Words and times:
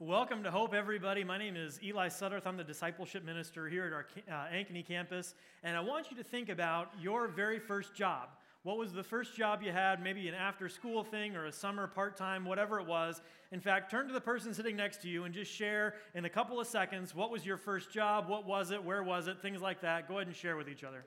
Welcome 0.00 0.44
to 0.44 0.50
Hope, 0.52 0.74
everybody. 0.74 1.24
My 1.24 1.38
name 1.38 1.56
is 1.56 1.80
Eli 1.82 2.06
Sutterth. 2.06 2.46
I'm 2.46 2.56
the 2.56 2.62
discipleship 2.62 3.24
minister 3.24 3.68
here 3.68 3.84
at 3.84 3.92
our 3.92 4.06
uh, 4.30 4.46
Ankeny 4.54 4.86
campus. 4.86 5.34
And 5.64 5.76
I 5.76 5.80
want 5.80 6.12
you 6.12 6.16
to 6.18 6.22
think 6.22 6.50
about 6.50 6.92
your 7.00 7.26
very 7.26 7.58
first 7.58 7.96
job. 7.96 8.28
What 8.62 8.78
was 8.78 8.92
the 8.92 9.02
first 9.02 9.34
job 9.34 9.60
you 9.60 9.72
had? 9.72 10.00
Maybe 10.00 10.28
an 10.28 10.34
after 10.34 10.68
school 10.68 11.02
thing 11.02 11.34
or 11.34 11.46
a 11.46 11.52
summer 11.52 11.88
part 11.88 12.16
time, 12.16 12.44
whatever 12.44 12.78
it 12.78 12.86
was. 12.86 13.20
In 13.50 13.58
fact, 13.58 13.90
turn 13.90 14.06
to 14.06 14.12
the 14.14 14.20
person 14.20 14.54
sitting 14.54 14.76
next 14.76 15.02
to 15.02 15.08
you 15.08 15.24
and 15.24 15.34
just 15.34 15.50
share 15.50 15.96
in 16.14 16.24
a 16.24 16.30
couple 16.30 16.60
of 16.60 16.68
seconds 16.68 17.12
what 17.12 17.32
was 17.32 17.44
your 17.44 17.56
first 17.56 17.90
job? 17.90 18.28
What 18.28 18.46
was 18.46 18.70
it? 18.70 18.84
Where 18.84 19.02
was 19.02 19.26
it? 19.26 19.42
Things 19.42 19.60
like 19.60 19.80
that. 19.80 20.06
Go 20.06 20.18
ahead 20.18 20.28
and 20.28 20.36
share 20.36 20.56
with 20.56 20.68
each 20.68 20.84
other. 20.84 21.06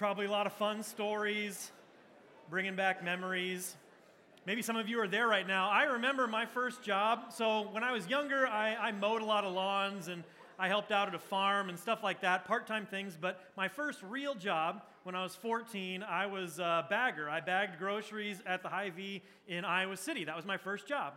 Probably 0.00 0.24
a 0.24 0.30
lot 0.30 0.46
of 0.46 0.54
fun 0.54 0.82
stories, 0.82 1.72
bringing 2.48 2.74
back 2.74 3.04
memories. 3.04 3.76
Maybe 4.46 4.62
some 4.62 4.76
of 4.76 4.88
you 4.88 4.98
are 4.98 5.06
there 5.06 5.28
right 5.28 5.46
now. 5.46 5.68
I 5.68 5.82
remember 5.82 6.26
my 6.26 6.46
first 6.46 6.82
job. 6.82 7.34
So 7.34 7.68
when 7.72 7.84
I 7.84 7.92
was 7.92 8.06
younger, 8.06 8.46
I, 8.46 8.76
I 8.76 8.92
mowed 8.92 9.20
a 9.20 9.26
lot 9.26 9.44
of 9.44 9.52
lawns 9.52 10.08
and 10.08 10.24
I 10.58 10.68
helped 10.68 10.90
out 10.90 11.08
at 11.08 11.14
a 11.14 11.18
farm 11.18 11.68
and 11.68 11.78
stuff 11.78 12.02
like 12.02 12.22
that, 12.22 12.46
part 12.46 12.66
time 12.66 12.86
things. 12.86 13.18
But 13.20 13.42
my 13.58 13.68
first 13.68 14.02
real 14.02 14.34
job 14.34 14.80
when 15.02 15.14
I 15.14 15.22
was 15.22 15.36
14, 15.36 16.02
I 16.02 16.24
was 16.24 16.58
a 16.58 16.86
bagger. 16.88 17.28
I 17.28 17.40
bagged 17.40 17.78
groceries 17.78 18.40
at 18.46 18.62
the 18.62 18.70
Hy-Vee 18.70 19.20
in 19.48 19.66
Iowa 19.66 19.98
City. 19.98 20.24
That 20.24 20.34
was 20.34 20.46
my 20.46 20.56
first 20.56 20.88
job. 20.88 21.12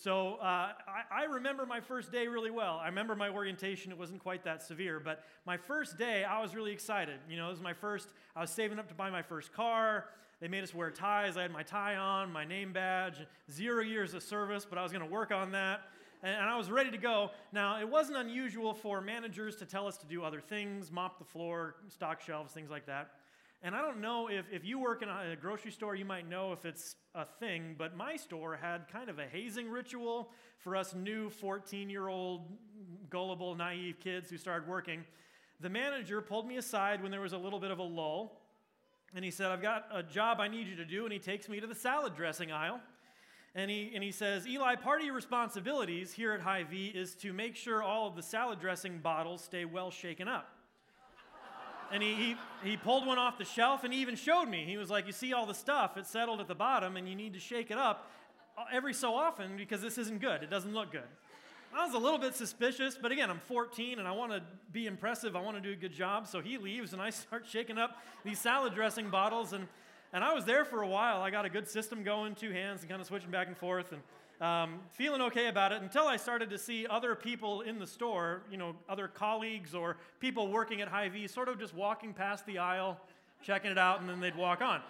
So 0.00 0.34
uh, 0.34 0.44
I, 0.86 1.02
I, 1.10 1.24
remember 1.24 1.66
my 1.66 1.80
first 1.80 2.12
day 2.12 2.28
really 2.28 2.52
well. 2.52 2.80
I 2.80 2.86
remember 2.86 3.16
my 3.16 3.30
orientation, 3.30 3.90
it 3.90 3.98
wasn't 3.98 4.22
quite 4.22 4.44
that 4.44 4.62
severe, 4.62 5.00
but 5.00 5.24
my 5.44 5.56
first 5.56 5.98
day, 5.98 6.22
I 6.22 6.40
was 6.40 6.54
really 6.54 6.70
excited. 6.70 7.18
You 7.28 7.36
know, 7.36 7.48
it 7.48 7.50
was 7.50 7.60
my 7.60 7.72
first, 7.72 8.10
I 8.36 8.40
was 8.40 8.50
saving 8.50 8.78
up 8.78 8.86
to 8.90 8.94
buy 8.94 9.10
my 9.10 9.22
first 9.22 9.52
car. 9.52 10.04
They 10.40 10.46
made 10.46 10.62
us 10.62 10.72
wear 10.72 10.92
ties. 10.92 11.36
I 11.36 11.42
had 11.42 11.50
my 11.50 11.64
tie 11.64 11.96
on, 11.96 12.32
my 12.32 12.44
name 12.44 12.72
badge, 12.72 13.26
zero 13.50 13.82
years 13.82 14.14
of 14.14 14.22
service, 14.22 14.64
but 14.64 14.78
I 14.78 14.84
was 14.84 14.92
going 14.92 15.04
to 15.04 15.10
work 15.10 15.32
on 15.32 15.50
that. 15.50 15.80
And, 16.22 16.32
and 16.32 16.48
I 16.48 16.56
was 16.56 16.70
ready 16.70 16.92
to 16.92 16.98
go. 16.98 17.32
Now, 17.52 17.80
it 17.80 17.88
wasn't 17.88 18.18
unusual 18.18 18.74
for 18.74 19.00
managers 19.00 19.56
to 19.56 19.66
tell 19.66 19.88
us 19.88 19.96
to 19.98 20.06
do 20.06 20.22
other 20.22 20.40
things, 20.40 20.92
mop 20.92 21.18
the 21.18 21.24
floor, 21.24 21.74
stock 21.88 22.20
shelves, 22.20 22.52
things 22.52 22.70
like 22.70 22.86
that. 22.86 23.10
And 23.62 23.74
I 23.74 23.82
don't 23.82 24.00
know 24.00 24.28
if, 24.28 24.46
if 24.52 24.64
you 24.64 24.78
work 24.78 25.02
in 25.02 25.08
a, 25.08 25.34
grocery 25.34 25.72
store, 25.72 25.96
you 25.96 26.04
might 26.04 26.28
know 26.28 26.52
if 26.52 26.64
it's 26.64 26.94
a 27.16 27.24
thing, 27.24 27.74
but 27.76 27.96
my 27.96 28.14
store 28.14 28.56
had 28.56 28.86
kind 28.86 29.08
of 29.10 29.18
a 29.18 29.26
hazing 29.26 29.68
ritual 29.68 30.30
for 30.58 30.76
us 30.76 30.94
new 30.94 31.28
14 31.28 31.90
year 31.90 32.06
old, 32.06 32.56
gullible, 33.10 33.56
naive 33.56 33.98
kids 33.98 34.30
who 34.30 34.38
started 34.38 34.68
working. 34.68 35.04
The 35.60 35.68
manager 35.68 36.20
pulled 36.20 36.46
me 36.46 36.56
aside 36.56 37.02
when 37.02 37.10
there 37.10 37.20
was 37.20 37.32
a 37.32 37.38
little 37.38 37.58
bit 37.58 37.72
of 37.72 37.80
a 37.80 37.82
lull, 37.82 38.42
and 39.12 39.24
he 39.24 39.30
said, 39.32 39.50
I've 39.50 39.62
got 39.62 39.86
a 39.92 40.04
job 40.04 40.38
I 40.38 40.46
need 40.46 40.68
you 40.68 40.76
to 40.76 40.84
do, 40.84 41.02
and 41.02 41.12
he 41.12 41.18
takes 41.18 41.48
me 41.48 41.58
to 41.58 41.66
the 41.66 41.74
salad 41.74 42.14
dressing 42.14 42.52
aisle. 42.52 42.80
And 43.56 43.68
he, 43.68 43.90
and 43.92 44.04
he 44.04 44.12
says, 44.12 44.46
Eli, 44.46 44.76
part 44.76 45.00
of 45.00 45.06
your 45.06 45.16
responsibilities 45.16 46.12
here 46.12 46.32
at 46.32 46.40
Hy-Vee 46.40 46.92
is 46.94 47.16
to 47.16 47.32
make 47.32 47.56
sure 47.56 47.82
all 47.82 48.06
of 48.06 48.14
the 48.14 48.22
salad 48.22 48.60
dressing 48.60 48.98
bottles 48.98 49.42
stay 49.42 49.64
well 49.64 49.90
shaken 49.90 50.28
up 50.28 50.57
and 51.92 52.02
he, 52.02 52.14
he, 52.14 52.36
he 52.70 52.76
pulled 52.76 53.06
one 53.06 53.18
off 53.18 53.38
the 53.38 53.44
shelf 53.44 53.84
and 53.84 53.92
he 53.92 54.00
even 54.00 54.16
showed 54.16 54.46
me. 54.46 54.64
He 54.64 54.76
was 54.76 54.90
like, 54.90 55.06
You 55.06 55.12
see 55.12 55.32
all 55.32 55.46
the 55.46 55.54
stuff, 55.54 55.96
it's 55.96 56.10
settled 56.10 56.40
at 56.40 56.48
the 56.48 56.54
bottom, 56.54 56.96
and 56.96 57.08
you 57.08 57.14
need 57.14 57.34
to 57.34 57.40
shake 57.40 57.70
it 57.70 57.78
up 57.78 58.10
every 58.72 58.94
so 58.94 59.14
often 59.14 59.56
because 59.56 59.80
this 59.80 59.98
isn't 59.98 60.20
good. 60.20 60.42
It 60.42 60.50
doesn't 60.50 60.72
look 60.72 60.92
good. 60.92 61.08
I 61.74 61.84
was 61.84 61.94
a 61.94 61.98
little 61.98 62.18
bit 62.18 62.34
suspicious, 62.34 62.98
but 63.00 63.12
again, 63.12 63.30
I'm 63.30 63.40
14 63.40 63.98
and 63.98 64.08
I 64.08 64.12
want 64.12 64.32
to 64.32 64.42
be 64.72 64.86
impressive. 64.86 65.36
I 65.36 65.40
want 65.40 65.56
to 65.56 65.62
do 65.62 65.72
a 65.72 65.76
good 65.76 65.92
job. 65.92 66.26
So 66.26 66.40
he 66.40 66.56
leaves 66.56 66.92
and 66.92 67.02
I 67.02 67.10
start 67.10 67.46
shaking 67.46 67.78
up 67.78 67.98
these 68.24 68.38
salad 68.38 68.74
dressing 68.74 69.10
bottles. 69.10 69.52
And, 69.52 69.68
and 70.12 70.24
I 70.24 70.32
was 70.34 70.44
there 70.44 70.64
for 70.64 70.82
a 70.82 70.88
while. 70.88 71.20
I 71.20 71.30
got 71.30 71.44
a 71.44 71.50
good 71.50 71.68
system 71.68 72.02
going, 72.02 72.34
two 72.34 72.50
hands, 72.50 72.80
and 72.80 72.88
kind 72.88 73.00
of 73.00 73.06
switching 73.06 73.30
back 73.30 73.48
and 73.48 73.56
forth. 73.56 73.92
And 73.92 74.00
um, 74.40 74.78
feeling 74.90 75.20
okay 75.22 75.48
about 75.48 75.72
it 75.72 75.82
until 75.82 76.06
I 76.06 76.16
started 76.16 76.50
to 76.50 76.58
see 76.58 76.86
other 76.86 77.14
people 77.14 77.62
in 77.62 77.78
the 77.78 77.86
store, 77.86 78.42
you 78.50 78.56
know, 78.56 78.76
other 78.88 79.08
colleagues 79.08 79.74
or 79.74 79.96
people 80.20 80.48
working 80.48 80.80
at 80.80 80.88
Hy-Vee, 80.88 81.26
sort 81.26 81.48
of 81.48 81.58
just 81.58 81.74
walking 81.74 82.12
past 82.12 82.46
the 82.46 82.58
aisle, 82.58 82.98
checking 83.42 83.70
it 83.70 83.78
out, 83.78 84.00
and 84.00 84.08
then 84.08 84.20
they'd 84.20 84.36
walk 84.36 84.62
on. 84.62 84.80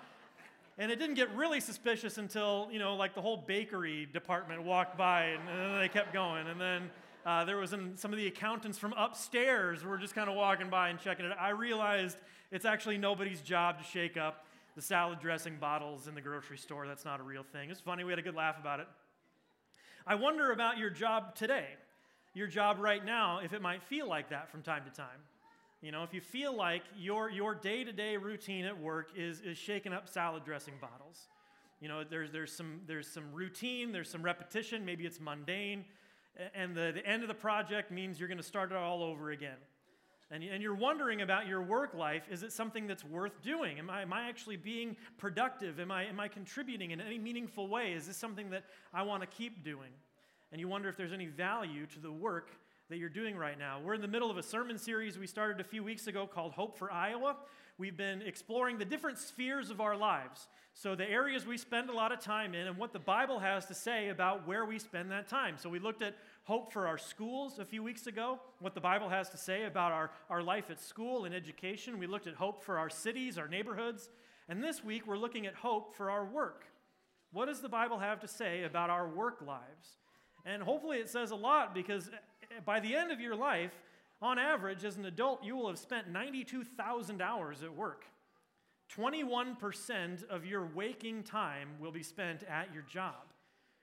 And 0.77 0.93
it 0.93 0.97
didn't 0.97 1.17
get 1.17 1.35
really 1.35 1.61
suspicious 1.61 2.19
until, 2.19 2.69
you 2.71 2.79
know, 2.79 2.95
like 2.95 3.15
the 3.15 3.23
whole 3.23 3.37
bakery 3.37 4.07
department 4.13 4.63
walked 4.63 4.97
by 4.97 5.25
and, 5.25 5.49
and 5.49 5.73
then 5.73 5.79
they 5.81 5.89
kept 5.89 6.13
going. 6.13 6.47
And 6.47 6.61
then 6.61 6.91
uh, 7.27 7.45
there 7.45 7.57
was 7.57 7.73
an, 7.73 7.97
some 7.97 8.13
of 8.13 8.19
the 8.19 8.29
accountants 8.29 8.79
from 8.79 8.93
upstairs 8.93 9.85
were 9.85 9.99
just 9.99 10.15
kind 10.15 10.31
of 10.31 10.37
walking 10.37 10.71
by 10.71 10.91
and 10.91 11.01
checking 11.01 11.25
it 11.27 11.33
out. 11.33 11.41
I 11.41 11.51
realized 11.51 12.17
it's 12.53 12.65
actually 12.65 12.97
nobody's 12.97 13.41
job 13.41 13.79
to 13.79 13.85
shake 13.85 14.17
up 14.17 14.47
the 14.77 14.83
salad 14.83 15.19
dressing 15.19 15.57
bottles 15.57 16.07
in 16.07 16.15
the 16.15 16.21
grocery 16.21 16.59
store. 16.59 16.87
That's 16.87 17.05
not 17.05 17.19
a 17.19 17.25
real 17.25 17.43
thing. 17.43 17.71
It's 17.71 17.81
funny. 17.81 18.05
We 18.05 18.13
had 18.13 18.21
a 18.21 18.23
good 18.23 18.37
laugh 18.37 18.61
about 18.61 18.79
it. 18.79 18.87
I 20.11 20.15
wonder 20.15 20.53
about 20.53 20.79
your 20.79 20.89
job 20.89 21.35
today, 21.35 21.67
your 22.33 22.47
job 22.47 22.79
right 22.81 23.05
now, 23.05 23.41
if 23.45 23.53
it 23.53 23.61
might 23.61 23.83
feel 23.83 24.09
like 24.09 24.31
that 24.31 24.51
from 24.51 24.63
time 24.63 24.85
to 24.85 24.91
time. 24.91 25.21
You 25.83 25.93
know, 25.93 26.03
if 26.03 26.15
you 26.15 26.23
feel 26.23 26.57
like 26.57 26.81
your, 26.97 27.29
your 27.31 27.55
day-to-day 27.55 28.17
routine 28.17 28.65
at 28.65 28.81
work 28.81 29.11
is, 29.15 29.43
is 29.43 29.59
shaking 29.59 29.93
up 29.93 30.09
salad 30.09 30.47
dressing 30.47 30.73
bottles. 30.81 31.29
You 31.83 31.89
know, 31.89 32.05
there's, 32.09 32.33
there's, 32.33 32.51
some, 32.51 32.81
there's 32.87 33.07
some 33.07 33.31
routine, 33.35 33.93
there's 33.93 34.11
some 34.11 34.23
repetition, 34.23 34.83
maybe 34.83 35.05
it's 35.05 35.21
mundane, 35.21 35.85
and 36.55 36.75
the, 36.75 36.91
the 36.95 37.07
end 37.07 37.21
of 37.21 37.29
the 37.29 37.35
project 37.35 37.91
means 37.91 38.19
you're 38.19 38.29
going 38.29 38.39
to 38.39 38.43
start 38.45 38.73
it 38.73 38.79
all 38.79 39.03
over 39.03 39.31
again 39.31 39.59
and, 40.31 40.45
and 40.45 40.63
you're 40.63 40.75
wondering 40.75 41.23
about 41.23 41.47
your 41.47 41.63
work 41.63 41.95
life, 41.95 42.25
is 42.31 42.43
it 42.43 42.53
something 42.53 42.87
that's 42.87 43.05
worth 43.05 43.43
doing? 43.43 43.79
Am 43.79 43.89
I, 43.89 44.03
am 44.03 44.13
I 44.13 44.29
actually 44.29 44.57
being 44.57 44.97
productive? 45.17 45.81
Am 45.81 45.91
I, 45.91 46.05
am 46.05 46.21
I 46.21 46.29
contributing 46.29 46.91
in 46.91 47.01
any 47.01 47.19
meaningful 47.19 47.69
way? 47.69 47.93
Is 47.93 48.07
this 48.07 48.17
something 48.17 48.51
that 48.51 48.65
I 48.93 49.03
want 49.03 49.23
to 49.23 49.27
keep 49.27 49.65
doing? 49.65 49.91
And 50.53 50.61
you 50.61 50.69
wonder 50.69 50.89
if 50.89 50.97
there's 50.97 51.13
any 51.13 51.27
value 51.27 51.87
to 51.87 52.01
the 52.01 52.13
work 52.13 52.51
that 52.91 52.99
you're 52.99 53.09
doing 53.09 53.37
right 53.37 53.59
now. 53.59 53.81
We're 53.83 53.95
in 53.95 54.01
the 54.01 54.09
middle 54.09 54.31
of 54.31 54.39
a 54.39 54.43
sermon 54.43 54.79
series 54.79 55.19
we 55.19 55.27
started 55.27 55.61
a 55.61 55.65
few 55.65 55.83
weeks 55.83 56.07
ago 56.07 56.27
called 56.27 56.53
Hope 56.53 56.79
for 56.79 56.91
Iowa. 56.91 57.37
We've 57.77 57.97
been 57.97 58.23
exploring 58.23 58.79
the 58.79 58.85
different 58.85 59.19
spheres 59.19 59.71
of 59.71 59.81
our 59.81 59.97
lives. 59.97 60.49
So, 60.75 60.95
the 60.95 61.09
areas 61.09 61.47
we 61.47 61.59
spend 61.59 61.91
a 61.91 61.93
lot 61.93 62.13
of 62.13 62.21
time 62.21 62.55
in, 62.55 62.67
and 62.67 62.77
what 62.77 62.93
the 62.93 62.99
Bible 62.99 63.39
has 63.41 63.67
to 63.67 63.75
say 63.75 64.09
about 64.09 64.47
where 64.47 64.65
we 64.65 64.79
spend 64.79 65.11
that 65.11 65.29
time. 65.29 65.57
So, 65.59 65.69
we 65.69 65.79
looked 65.79 66.03
at 66.03 66.15
hope 66.49 66.73
for 66.73 66.87
our 66.87 66.97
schools 66.97 67.59
a 67.59 67.65
few 67.67 67.83
weeks 67.83 68.07
ago, 68.07 68.41
what 68.61 68.75
the 68.75 68.81
Bible 68.81 69.11
has 69.11 69.29
to 69.29 69.37
say 69.37 69.65
about 69.65 69.93
our, 69.93 70.11
our 70.31 70.43
life 70.43 70.71
at 70.71 70.81
school 70.81 71.27
and 71.27 71.35
education. 71.35 71.99
We 71.99 72.07
looked 72.07 72.27
at 72.27 72.33
hope 72.33 72.65
for 72.65 72.79
our 72.79 72.89
cities, 72.89 73.37
our 73.37 73.49
neighborhoods. 73.49 74.09
And 74.49 74.65
this 74.65 74.83
week, 74.83 75.07
we're 75.07 75.19
looking 75.19 75.47
at 75.47 75.55
hope 75.55 75.95
for 75.95 76.11
our 76.11 76.25
work. 76.25 76.65
What 77.33 77.49
does 77.49 77.61
the 77.61 77.69
Bible 77.69 77.99
have 77.99 78.19
to 78.21 78.27
say 78.27 78.65
about 78.65 78.89
our 78.89 79.07
work 79.07 79.43
lives? 79.47 79.99
And 80.47 80.63
hopefully, 80.63 80.97
it 80.97 81.11
says 81.11 81.33
a 81.33 81.37
lot 81.37 81.75
because 81.75 82.09
eh, 82.09 82.61
by 82.65 82.81
the 82.81 82.97
end 82.97 83.13
of 83.13 83.21
your 83.21 83.37
life, 83.37 83.73
on 84.23 84.39
average, 84.39 84.85
as 84.85 84.97
an 84.97 85.05
adult, 85.05 85.45
you 85.45 85.55
will 85.55 85.69
have 85.69 85.79
spent 85.79 86.09
92,000 86.09 87.21
hours 87.21 87.63
at 87.63 87.77
work. 87.77 88.07
21% 88.97 90.25
of 90.31 90.47
your 90.47 90.65
waking 90.75 91.25
time 91.25 91.69
will 91.79 91.93
be 91.93 92.03
spent 92.03 92.43
at 92.45 92.73
your 92.73 92.85
job. 92.85 93.28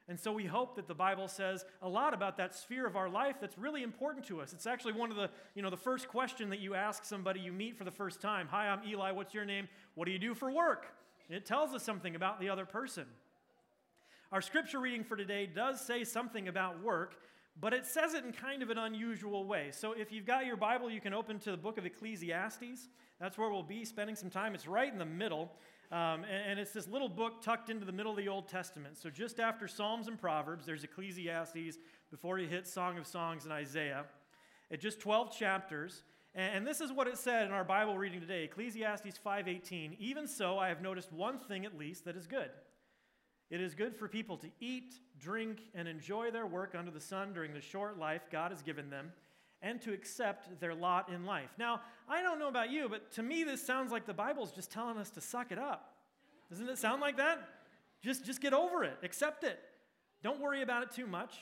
And 0.07 0.19
so 0.19 0.31
we 0.31 0.45
hope 0.45 0.75
that 0.75 0.87
the 0.87 0.93
Bible 0.93 1.27
says 1.27 1.65
a 1.81 1.89
lot 1.89 2.13
about 2.13 2.37
that 2.37 2.53
sphere 2.53 2.85
of 2.85 2.95
our 2.95 3.09
life 3.09 3.37
that's 3.41 3.57
really 3.57 3.81
important 3.81 4.25
to 4.27 4.39
us. 4.39 4.53
It's 4.53 4.67
actually 4.67 4.93
one 4.93 5.09
of 5.09 5.17
the, 5.17 5.31
you 5.55 5.63
know, 5.63 5.71
the 5.71 5.77
first 5.77 6.07
question 6.07 6.49
that 6.51 6.59
you 6.59 6.75
ask 6.75 7.03
somebody 7.03 7.39
you 7.39 7.51
meet 7.51 7.75
for 7.75 7.85
the 7.85 7.91
first 7.91 8.21
time. 8.21 8.47
Hi, 8.51 8.67
I'm 8.67 8.87
Eli. 8.87 9.11
What's 9.11 9.33
your 9.33 9.45
name? 9.45 9.67
What 9.95 10.05
do 10.05 10.11
you 10.11 10.19
do 10.19 10.35
for 10.35 10.51
work? 10.51 10.85
It 11.27 11.45
tells 11.45 11.73
us 11.73 11.81
something 11.81 12.15
about 12.15 12.39
the 12.39 12.49
other 12.49 12.65
person. 12.65 13.05
Our 14.31 14.41
scripture 14.41 14.79
reading 14.79 15.03
for 15.03 15.15
today 15.15 15.47
does 15.47 15.81
say 15.81 16.03
something 16.03 16.47
about 16.47 16.83
work, 16.83 17.15
but 17.59 17.73
it 17.73 17.85
says 17.85 18.13
it 18.13 18.23
in 18.25 18.31
kind 18.31 18.61
of 18.61 18.69
an 18.69 18.77
unusual 18.77 19.45
way. 19.45 19.69
So 19.71 19.93
if 19.93 20.11
you've 20.11 20.25
got 20.25 20.45
your 20.45 20.57
Bible, 20.57 20.89
you 20.89 21.01
can 21.01 21.13
open 21.15 21.39
to 21.39 21.51
the 21.51 21.57
book 21.57 21.79
of 21.79 21.85
Ecclesiastes. 21.85 22.89
That's 23.19 23.37
where 23.39 23.49
we'll 23.49 23.63
be 23.63 23.85
spending 23.85 24.15
some 24.15 24.29
time. 24.29 24.53
It's 24.53 24.67
right 24.67 24.91
in 24.91 24.99
the 24.99 25.05
middle. 25.05 25.51
Um, 25.91 26.23
and, 26.23 26.51
and, 26.51 26.59
it's 26.59 26.71
this 26.71 26.87
little 26.87 27.09
book 27.09 27.43
tucked 27.43 27.69
into 27.69 27.85
the 27.85 27.91
middle 27.91 28.11
of 28.11 28.17
the 28.17 28.27
Old 28.27 28.47
Testament. 28.47 28.97
So 28.97 29.11
just 29.11 29.39
after 29.39 29.67
Psalms 29.67 30.07
and 30.07 30.19
Proverbs, 30.19 30.65
there's 30.65 30.83
Ecclesiastes 30.83 31.77
before 32.09 32.39
you 32.39 32.47
hit 32.47 32.67
Song 32.67 32.97
of 32.97 33.05
Songs 33.05 33.43
and 33.43 33.53
Isaiah. 33.53 34.05
It's 34.71 34.81
just 34.81 34.99
12 34.99 35.37
chapters. 35.37 36.03
And, 36.33 36.57
and 36.57 36.67
this 36.67 36.81
is 36.81 36.91
what 36.91 37.07
it 37.07 37.17
said 37.17 37.45
in 37.45 37.51
our 37.51 37.63
Bible 37.63 37.97
reading 37.97 38.19
today 38.19 38.45
Ecclesiastes 38.45 39.19
5:18. 39.23 39.95
Even 39.99 40.27
so, 40.27 40.57
I 40.57 40.69
have 40.69 40.81
noticed 40.81 41.13
one 41.13 41.37
thing 41.37 41.65
at 41.65 41.77
least 41.77 42.05
that 42.05 42.15
is 42.15 42.25
good. 42.25 42.49
It 43.51 43.61
is 43.61 43.75
good 43.75 43.95
for 43.95 44.07
people 44.07 44.37
to 44.37 44.47
eat, 44.59 44.95
drink, 45.19 45.61
and 45.75 45.87
enjoy 45.87 46.31
their 46.31 46.47
work 46.47 46.73
under 46.75 46.89
the 46.89 46.99
sun 46.99 47.31
during 47.31 47.53
the 47.53 47.61
short 47.61 47.99
life 47.99 48.23
God 48.31 48.51
has 48.51 48.63
given 48.63 48.89
them 48.89 49.11
and 49.61 49.81
to 49.81 49.93
accept 49.93 50.59
their 50.59 50.75
lot 50.75 51.09
in 51.09 51.25
life. 51.25 51.49
Now, 51.57 51.81
I 52.07 52.21
don't 52.21 52.39
know 52.39 52.47
about 52.47 52.71
you, 52.71 52.87
but 52.89 53.11
to 53.13 53.23
me, 53.23 53.43
this 53.43 53.65
sounds 53.65 53.91
like 53.91 54.05
the 54.05 54.13
Bible's 54.13 54.51
just 54.51 54.71
telling 54.71 54.97
us 54.97 55.09
to 55.11 55.21
suck 55.21 55.51
it 55.51 55.57
up. 55.57 55.95
Doesn't 56.49 56.69
it 56.69 56.77
sound 56.77 57.01
like 57.01 57.17
that? 57.17 57.39
Just, 58.03 58.25
just 58.25 58.41
get 58.41 58.53
over 58.53 58.83
it, 58.83 58.97
accept 59.01 59.43
it. 59.43 59.59
Don't 60.21 60.39
worry 60.39 60.61
about 60.61 60.83
it 60.83 60.91
too 60.91 61.07
much. 61.07 61.35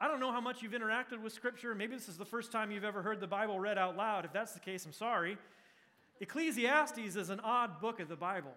I 0.00 0.08
don't 0.08 0.20
know 0.20 0.32
how 0.32 0.40
much 0.40 0.62
you've 0.62 0.72
interacted 0.72 1.22
with 1.22 1.32
Scripture. 1.32 1.74
Maybe 1.74 1.94
this 1.94 2.08
is 2.08 2.16
the 2.16 2.24
first 2.24 2.52
time 2.52 2.70
you've 2.70 2.84
ever 2.84 3.02
heard 3.02 3.20
the 3.20 3.26
Bible 3.26 3.58
read 3.58 3.78
out 3.78 3.96
loud. 3.96 4.24
If 4.24 4.32
that's 4.32 4.52
the 4.52 4.60
case, 4.60 4.84
I'm 4.84 4.92
sorry. 4.92 5.38
Ecclesiastes 6.20 7.16
is 7.16 7.30
an 7.30 7.40
odd 7.40 7.80
book 7.80 8.00
of 8.00 8.08
the 8.08 8.16
Bible. 8.16 8.52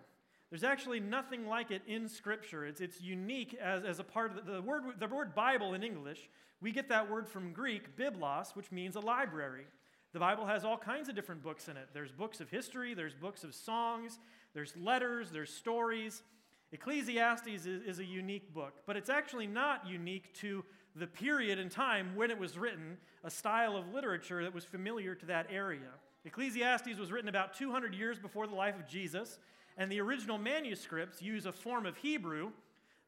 There's 0.49 0.63
actually 0.63 0.99
nothing 0.99 1.47
like 1.47 1.71
it 1.71 1.81
in 1.87 2.07
Scripture. 2.07 2.65
It's, 2.65 2.79
it's 2.79 3.01
unique 3.01 3.53
as, 3.61 3.83
as 3.83 3.99
a 3.99 4.03
part 4.03 4.31
of 4.31 4.45
the, 4.45 4.53
the, 4.53 4.61
word, 4.61 4.83
the 4.99 5.07
word 5.07 5.35
Bible 5.35 5.73
in 5.73 5.83
English. 5.83 6.29
We 6.61 6.71
get 6.71 6.89
that 6.89 7.11
word 7.11 7.27
from 7.27 7.51
Greek, 7.51 7.97
biblos, 7.97 8.55
which 8.55 8.71
means 8.71 8.95
a 8.95 9.01
library. 9.01 9.65
The 10.13 10.19
Bible 10.19 10.45
has 10.45 10.63
all 10.63 10.77
kinds 10.77 11.09
of 11.09 11.15
different 11.15 11.43
books 11.43 11.67
in 11.67 11.75
it. 11.75 11.89
There's 11.93 12.11
books 12.11 12.39
of 12.39 12.49
history, 12.49 12.93
there's 12.93 13.13
books 13.13 13.43
of 13.43 13.53
songs, 13.53 14.19
there's 14.53 14.75
letters, 14.77 15.31
there's 15.31 15.53
stories. 15.53 16.23
Ecclesiastes 16.71 17.47
is, 17.47 17.65
is 17.65 17.99
a 17.99 18.05
unique 18.05 18.53
book, 18.53 18.73
but 18.85 18.95
it's 18.97 19.09
actually 19.09 19.47
not 19.47 19.87
unique 19.87 20.33
to 20.35 20.63
the 20.95 21.07
period 21.07 21.59
in 21.59 21.69
time 21.69 22.15
when 22.15 22.31
it 22.31 22.39
was 22.39 22.57
written, 22.57 22.97
a 23.23 23.29
style 23.29 23.77
of 23.77 23.93
literature 23.93 24.43
that 24.43 24.53
was 24.53 24.65
familiar 24.65 25.13
to 25.13 25.25
that 25.27 25.47
area. 25.51 25.91
Ecclesiastes 26.25 26.97
was 26.97 27.11
written 27.11 27.29
about 27.29 27.53
200 27.53 27.93
years 27.93 28.17
before 28.17 28.47
the 28.47 28.55
life 28.55 28.75
of 28.75 28.87
Jesus. 28.87 29.39
And 29.77 29.91
the 29.91 30.01
original 30.01 30.37
manuscripts 30.37 31.21
use 31.21 31.45
a 31.45 31.51
form 31.51 31.85
of 31.85 31.97
Hebrew 31.97 32.51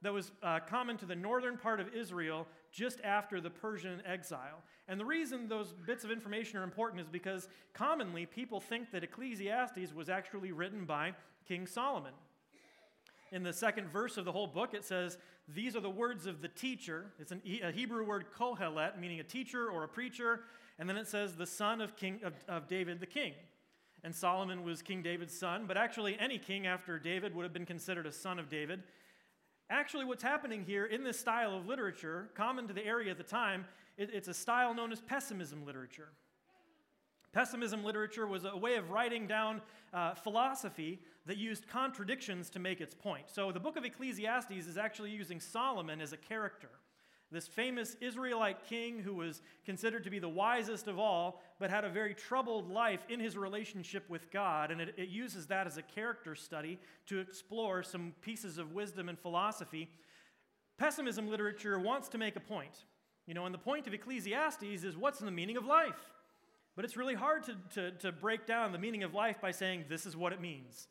that 0.01 0.13
was 0.13 0.31
uh, 0.43 0.59
common 0.59 0.97
to 0.97 1.05
the 1.05 1.15
northern 1.15 1.57
part 1.57 1.79
of 1.79 1.93
Israel 1.93 2.47
just 2.71 3.01
after 3.03 3.41
the 3.41 3.49
Persian 3.49 4.01
exile. 4.05 4.63
And 4.87 4.99
the 4.99 5.05
reason 5.05 5.47
those 5.47 5.73
bits 5.85 6.03
of 6.03 6.11
information 6.11 6.57
are 6.57 6.63
important 6.63 7.01
is 7.01 7.07
because 7.09 7.49
commonly 7.73 8.25
people 8.25 8.61
think 8.61 8.91
that 8.91 9.03
Ecclesiastes 9.03 9.93
was 9.93 10.09
actually 10.09 10.51
written 10.51 10.85
by 10.85 11.13
King 11.47 11.67
Solomon. 11.67 12.13
In 13.31 13.43
the 13.43 13.53
second 13.53 13.89
verse 13.89 14.17
of 14.17 14.25
the 14.25 14.31
whole 14.31 14.47
book, 14.47 14.73
it 14.73 14.85
says, 14.85 15.17
These 15.47 15.75
are 15.75 15.81
the 15.81 15.89
words 15.89 16.25
of 16.25 16.41
the 16.41 16.47
teacher. 16.47 17.11
It's 17.19 17.31
an, 17.31 17.41
a 17.63 17.71
Hebrew 17.71 18.05
word, 18.05 18.25
kohelet, 18.37 18.99
meaning 18.99 19.19
a 19.19 19.23
teacher 19.23 19.69
or 19.69 19.83
a 19.83 19.87
preacher. 19.87 20.41
And 20.79 20.87
then 20.87 20.97
it 20.97 21.07
says, 21.07 21.35
The 21.35 21.45
son 21.45 21.81
of, 21.81 21.95
king, 21.95 22.21
of, 22.23 22.33
of 22.47 22.67
David 22.67 22.99
the 22.99 23.05
king. 23.05 23.33
And 24.03 24.15
Solomon 24.15 24.63
was 24.63 24.81
King 24.81 25.01
David's 25.01 25.37
son, 25.37 25.65
but 25.67 25.77
actually, 25.77 26.17
any 26.19 26.37
king 26.37 26.65
after 26.65 26.97
David 26.97 27.35
would 27.35 27.43
have 27.43 27.53
been 27.53 27.65
considered 27.65 28.05
a 28.05 28.11
son 28.11 28.39
of 28.39 28.49
David. 28.49 28.83
Actually, 29.69 30.05
what's 30.05 30.23
happening 30.23 30.63
here 30.63 30.85
in 30.85 31.03
this 31.03 31.19
style 31.19 31.55
of 31.55 31.67
literature, 31.67 32.29
common 32.33 32.67
to 32.67 32.73
the 32.73 32.85
area 32.85 33.11
at 33.11 33.17
the 33.17 33.23
time, 33.23 33.65
it, 33.97 34.09
it's 34.13 34.27
a 34.27 34.33
style 34.33 34.73
known 34.73 34.91
as 34.91 35.01
pessimism 35.01 35.65
literature. 35.65 36.09
Pessimism 37.33 37.83
literature 37.83 38.25
was 38.25 38.45
a 38.45 38.57
way 38.57 38.75
of 38.75 38.89
writing 38.89 39.27
down 39.27 39.61
uh, 39.93 40.15
philosophy 40.15 40.99
that 41.27 41.37
used 41.37 41.67
contradictions 41.67 42.49
to 42.49 42.59
make 42.59 42.81
its 42.81 42.95
point. 42.95 43.29
So 43.29 43.51
the 43.51 43.59
book 43.59 43.77
of 43.77 43.85
Ecclesiastes 43.85 44.51
is 44.51 44.77
actually 44.77 45.11
using 45.11 45.39
Solomon 45.39 46.01
as 46.01 46.13
a 46.13 46.17
character 46.17 46.69
this 47.31 47.47
famous 47.47 47.95
Israelite 48.01 48.65
king 48.67 48.99
who 48.99 49.13
was 49.13 49.41
considered 49.65 50.03
to 50.03 50.09
be 50.09 50.19
the 50.19 50.29
wisest 50.29 50.87
of 50.87 50.97
all, 50.97 51.41
but 51.59 51.69
had 51.69 51.85
a 51.85 51.89
very 51.89 52.13
troubled 52.13 52.69
life 52.69 53.05
in 53.07 53.19
his 53.19 53.37
relationship 53.37 54.09
with 54.09 54.31
God. 54.31 54.71
And 54.71 54.81
it, 54.81 54.95
it, 54.97 55.09
uses 55.09 55.45
that 55.47 55.67
as 55.67 55.77
a 55.77 55.83
character 55.83 56.33
study 56.33 56.79
to 57.05 57.19
explore 57.19 57.83
some 57.83 58.13
pieces 58.21 58.57
of 58.57 58.73
wisdom 58.73 59.09
and 59.09 59.19
philosophy. 59.19 59.89
Pessimism 60.77 61.29
literature 61.29 61.77
wants 61.77 62.09
to 62.09 62.17
make 62.17 62.35
a 62.35 62.39
point. 62.39 62.85
You 63.27 63.35
know, 63.35 63.45
and 63.45 63.53
the 63.53 63.59
point 63.59 63.85
of 63.85 63.93
Ecclesiastes 63.93 64.63
is 64.63 64.97
what's 64.97 65.19
the 65.19 65.29
meaning 65.29 65.57
of 65.57 65.65
life? 65.65 66.11
But 66.75 66.85
it's 66.85 66.97
really 66.97 67.13
hard 67.13 67.43
to, 67.43 67.55
to, 67.75 67.91
to 67.99 68.11
break 68.11 68.47
down 68.47 68.71
the 68.71 68.79
meaning 68.79 69.03
of 69.03 69.13
life 69.13 69.39
by 69.39 69.51
saying 69.51 69.85
this 69.87 70.05
is 70.05 70.17
what 70.17 70.33
it 70.33 70.41
means. 70.41 70.87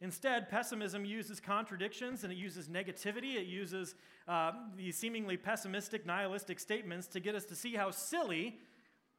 Instead, 0.00 0.48
pessimism 0.48 1.04
uses 1.04 1.40
contradictions 1.40 2.22
and 2.22 2.32
it 2.32 2.36
uses 2.36 2.68
negativity. 2.68 3.34
It 3.34 3.46
uses 3.46 3.96
uh, 4.28 4.52
these 4.76 4.96
seemingly 4.96 5.36
pessimistic, 5.36 6.06
nihilistic 6.06 6.60
statements 6.60 7.08
to 7.08 7.20
get 7.20 7.34
us 7.34 7.44
to 7.46 7.56
see 7.56 7.74
how 7.74 7.90
silly 7.90 8.58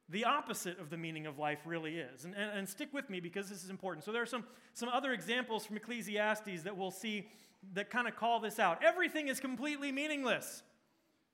the 0.08 0.24
opposite 0.26 0.80
of 0.80 0.90
the 0.90 0.98
meaning 0.98 1.28
of 1.28 1.38
life 1.38 1.60
really 1.66 1.98
is. 1.98 2.24
And, 2.24 2.34
and, 2.34 2.58
and, 2.58 2.68
stick 2.68 2.90
with 2.94 3.10
me 3.10 3.20
because 3.20 3.50
this 3.50 3.64
is 3.64 3.70
important. 3.70 4.06
So, 4.06 4.12
there 4.12 4.24
are 4.24 4.28
some, 4.28 4.44
some 4.74 4.90
other 4.90 5.12
examples 5.14 5.66
from 5.66 5.78
Ecclesiastes 5.78 6.64
that 6.64 6.76
we'll 6.76 6.92
see 6.92 7.28
that 7.74 7.90
kind 7.90 8.08
of 8.08 8.16
call 8.16 8.40
this 8.40 8.58
out. 8.58 8.84
Everything 8.84 9.28
is 9.28 9.40
completely 9.40 9.92
meaningless. 9.92 10.64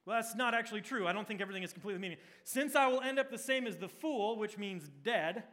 Well, 0.05 0.17
that's 0.17 0.35
not 0.35 0.53
actually 0.53 0.81
true. 0.81 1.07
I 1.07 1.13
don't 1.13 1.27
think 1.27 1.41
everything 1.41 1.63
is 1.63 1.71
completely 1.71 2.01
meaningless. 2.01 2.27
Since 2.43 2.75
I 2.75 2.87
will 2.87 3.01
end 3.01 3.17
up 3.17 3.31
the 3.31 3.37
same 3.37 3.65
as 3.65 3.77
the 3.77 3.87
fool, 3.87 4.37
which 4.37 4.57
means 4.57 4.89
dead, 5.03 5.43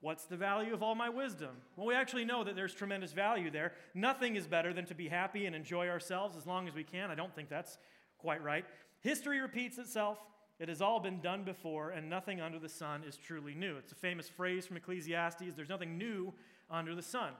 What's 0.00 0.24
the 0.26 0.36
value 0.36 0.72
of 0.72 0.82
all 0.82 0.94
my 0.94 1.08
wisdom? 1.08 1.50
Well, 1.76 1.86
we 1.86 1.94
actually 1.94 2.24
know 2.24 2.44
that 2.44 2.54
there's 2.54 2.72
tremendous 2.72 3.12
value 3.12 3.50
there. 3.50 3.72
Nothing 3.94 4.36
is 4.36 4.46
better 4.46 4.72
than 4.72 4.86
to 4.86 4.94
be 4.94 5.08
happy 5.08 5.46
and 5.46 5.56
enjoy 5.56 5.88
ourselves 5.88 6.36
as 6.36 6.46
long 6.46 6.68
as 6.68 6.74
we 6.74 6.84
can. 6.84 7.10
I 7.10 7.16
don't 7.16 7.34
think 7.34 7.48
that's 7.48 7.78
quite 8.18 8.42
right. 8.42 8.64
History 9.00 9.40
repeats 9.40 9.76
itself. 9.78 10.18
It 10.60 10.68
has 10.68 10.80
all 10.80 11.00
been 11.00 11.20
done 11.20 11.44
before, 11.44 11.90
and 11.90 12.08
nothing 12.10 12.40
under 12.40 12.58
the 12.58 12.68
sun 12.68 13.02
is 13.06 13.16
truly 13.16 13.54
new. 13.54 13.76
It's 13.76 13.92
a 13.92 13.96
famous 13.96 14.28
phrase 14.28 14.66
from 14.66 14.76
Ecclesiastes 14.76 15.54
there's 15.56 15.68
nothing 15.68 15.98
new 15.98 16.32
under 16.70 16.94
the 16.94 17.02
sun. 17.02 17.32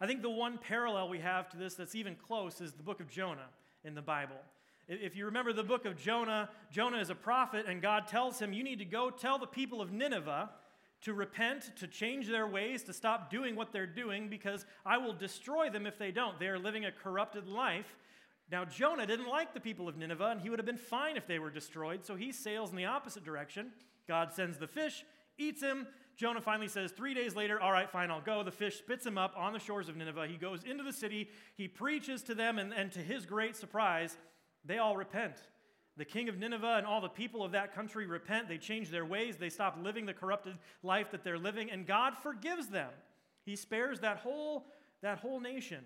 I 0.00 0.06
think 0.06 0.22
the 0.22 0.30
one 0.30 0.58
parallel 0.58 1.08
we 1.08 1.18
have 1.20 1.48
to 1.50 1.56
this 1.56 1.74
that's 1.74 1.94
even 1.94 2.16
close 2.16 2.60
is 2.60 2.72
the 2.72 2.82
book 2.82 3.00
of 3.00 3.08
Jonah 3.08 3.48
in 3.84 3.94
the 3.94 4.02
Bible. 4.02 4.36
If 4.88 5.16
you 5.16 5.24
remember 5.24 5.52
the 5.52 5.64
book 5.64 5.84
of 5.84 5.96
Jonah, 5.96 6.48
Jonah 6.70 6.98
is 6.98 7.10
a 7.10 7.14
prophet, 7.14 7.66
and 7.66 7.82
God 7.82 8.06
tells 8.06 8.38
him, 8.38 8.52
You 8.52 8.62
need 8.62 8.78
to 8.78 8.84
go 8.84 9.10
tell 9.10 9.38
the 9.38 9.46
people 9.46 9.80
of 9.80 9.90
Nineveh 9.92 10.50
to 11.02 11.12
repent, 11.12 11.76
to 11.76 11.86
change 11.86 12.26
their 12.28 12.46
ways, 12.46 12.82
to 12.84 12.92
stop 12.92 13.30
doing 13.30 13.54
what 13.54 13.72
they're 13.72 13.86
doing, 13.86 14.28
because 14.28 14.64
I 14.84 14.98
will 14.98 15.12
destroy 15.12 15.70
them 15.70 15.86
if 15.86 15.98
they 15.98 16.10
don't. 16.10 16.38
They 16.38 16.48
are 16.48 16.58
living 16.58 16.84
a 16.84 16.92
corrupted 16.92 17.46
life. 17.48 17.96
Now, 18.50 18.64
Jonah 18.64 19.06
didn't 19.06 19.28
like 19.28 19.54
the 19.54 19.60
people 19.60 19.88
of 19.88 19.96
Nineveh, 19.96 20.30
and 20.30 20.40
he 20.40 20.50
would 20.50 20.58
have 20.58 20.66
been 20.66 20.76
fine 20.76 21.16
if 21.16 21.26
they 21.26 21.38
were 21.38 21.50
destroyed, 21.50 22.04
so 22.04 22.14
he 22.14 22.32
sails 22.32 22.70
in 22.70 22.76
the 22.76 22.84
opposite 22.84 23.24
direction. 23.24 23.72
God 24.06 24.32
sends 24.32 24.56
the 24.56 24.68
fish, 24.68 25.04
eats 25.36 25.60
him. 25.60 25.86
Jonah 26.16 26.40
finally 26.40 26.68
says, 26.68 26.92
Three 26.92 27.12
days 27.12 27.34
later, 27.34 27.60
all 27.60 27.72
right, 27.72 27.90
fine, 27.90 28.10
I'll 28.10 28.20
go. 28.20 28.42
The 28.42 28.52
fish 28.52 28.78
spits 28.78 29.04
him 29.04 29.18
up 29.18 29.34
on 29.36 29.52
the 29.52 29.58
shores 29.58 29.88
of 29.88 29.96
Nineveh. 29.96 30.28
He 30.28 30.36
goes 30.36 30.62
into 30.62 30.84
the 30.84 30.92
city, 30.92 31.28
he 31.56 31.68
preaches 31.68 32.22
to 32.24 32.34
them, 32.34 32.58
and, 32.58 32.72
and 32.72 32.90
to 32.92 33.00
his 33.00 33.26
great 33.26 33.56
surprise, 33.56 34.16
they 34.64 34.78
all 34.78 34.96
repent. 34.96 35.34
The 35.96 36.04
king 36.04 36.28
of 36.28 36.38
Nineveh 36.38 36.76
and 36.76 36.86
all 36.86 37.00
the 37.00 37.08
people 37.08 37.42
of 37.42 37.52
that 37.52 37.74
country 37.74 38.06
repent. 38.06 38.48
They 38.48 38.58
change 38.58 38.90
their 38.90 39.06
ways. 39.06 39.36
They 39.36 39.48
stop 39.48 39.78
living 39.82 40.04
the 40.04 40.12
corrupted 40.12 40.58
life 40.82 41.10
that 41.12 41.24
they're 41.24 41.38
living, 41.38 41.70
and 41.70 41.86
God 41.86 42.14
forgives 42.18 42.68
them. 42.68 42.90
He 43.44 43.56
spares 43.56 44.00
that 44.00 44.18
whole, 44.18 44.66
that 45.02 45.18
whole 45.18 45.40
nation. 45.40 45.84